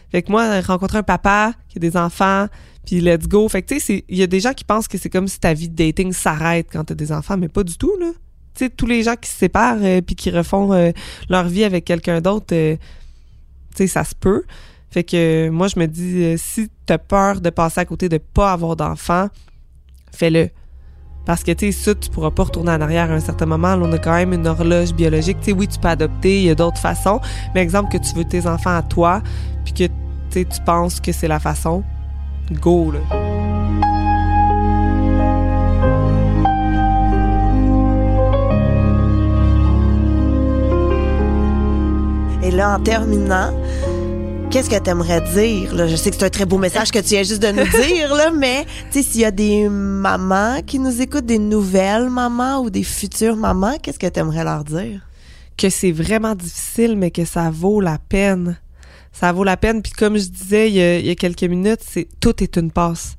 [0.09, 2.47] Fait que moi rencontrer un papa qui a des enfants,
[2.85, 3.47] puis let's go.
[3.49, 5.39] Fait que tu sais il y a des gens qui pensent que c'est comme si
[5.39, 8.11] ta vie de dating s'arrête quand t'as des enfants, mais pas du tout là.
[8.55, 10.91] Tu sais tous les gens qui se séparent euh, puis qui refont euh,
[11.29, 12.77] leur vie avec quelqu'un d'autre euh,
[13.75, 14.43] tu sais ça se peut.
[14.95, 18.17] Fait que moi, je me dis, euh, si t'as peur de passer à côté de
[18.17, 19.27] pas avoir d'enfant,
[20.13, 20.47] fais-le.
[21.25, 23.75] Parce que, tu sais, ça, tu pourras pas retourner en arrière à un certain moment.
[23.75, 25.39] Là, on a quand même une horloge biologique.
[25.41, 27.19] Tu sais, oui, tu peux adopter, il y a d'autres façons.
[27.53, 29.21] Mais exemple que tu veux tes enfants à toi,
[29.65, 29.83] puis que,
[30.31, 31.83] tu tu penses que c'est la façon,
[32.53, 32.99] go, là.
[42.41, 43.51] Et là, en terminant,
[44.49, 45.73] qu'est-ce que tu aimerais dire?
[45.73, 45.87] Là?
[45.87, 48.13] Je sais que c'est un très beau message que tu viens juste de nous dire,
[48.13, 52.83] là, mais s'il y a des mamans qui nous écoutent, des nouvelles mamans ou des
[52.83, 55.01] futures mamans, qu'est-ce que tu aimerais leur dire?
[55.57, 58.59] Que c'est vraiment difficile, mais que ça vaut la peine.
[59.11, 59.81] Ça vaut la peine.
[59.81, 62.57] Puis comme je disais il y a, il y a quelques minutes, c'est tout est
[62.57, 63.17] une passe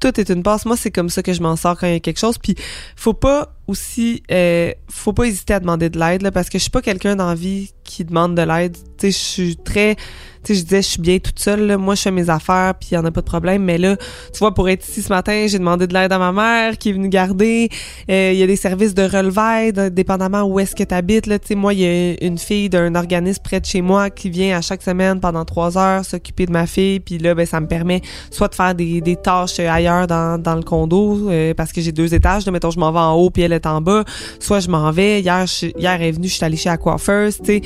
[0.00, 0.64] tout est une passe.
[0.64, 2.38] Moi, c'est comme ça que je m'en sors quand il y a quelque chose.
[2.38, 2.54] Puis,
[2.96, 6.70] faut pas aussi, euh, faut pas hésiter à demander de l'aide, parce que je suis
[6.70, 8.76] pas quelqu'un d'envie qui demande de l'aide.
[8.76, 10.02] Tu sais, je suis très, tu
[10.42, 11.78] sais, je disais, je suis bien toute seule, là.
[11.78, 13.62] Moi, je fais mes affaires, puis il y en a pas de problème.
[13.62, 16.32] Mais là, tu vois, pour être ici ce matin, j'ai demandé de l'aide à ma
[16.32, 17.68] mère qui est venue garder.
[18.10, 21.38] Euh, il y a des services de relevaide, dépendamment où est-ce que tu habites, là.
[21.38, 24.30] Tu sais, moi, il y a une fille d'un organisme près de chez moi qui
[24.30, 27.00] vient à chaque semaine pendant trois heures s'occuper de ma fille.
[27.00, 28.00] Puis là, ben, ça me permet
[28.30, 31.92] soit de faire des, des tâches ailleurs dans, dans le condo, euh, parce que j'ai
[31.92, 32.46] deux étages.
[32.46, 34.04] Là, mettons, je m'en vais en haut, puis elle en bas.
[34.40, 35.20] Soit je m'en vais.
[35.20, 37.62] Hier, je, hier, elle est venue, je suis allée chez Aquafirst, tu sais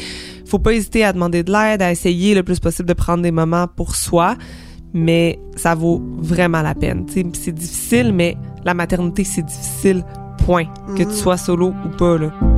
[0.52, 3.30] faut pas hésiter à demander de l'aide, à essayer le plus possible de prendre des
[3.30, 4.36] moments pour soi,
[4.92, 7.06] mais ça vaut vraiment la peine.
[7.08, 10.04] C'est difficile, mais la maternité, c'est difficile,
[10.44, 10.66] point.
[10.94, 11.12] Que tu mm.
[11.12, 12.51] sois solo ou pas, là.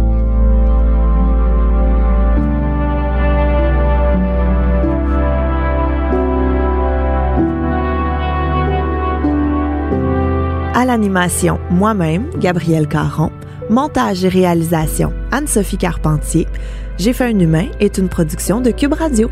[10.84, 13.30] L'animation, moi-même, Gabrielle Caron.
[13.70, 16.46] Montage et réalisation, Anne-Sophie Carpentier.
[16.98, 19.30] J'ai fait un humain est une production de Cube Radio.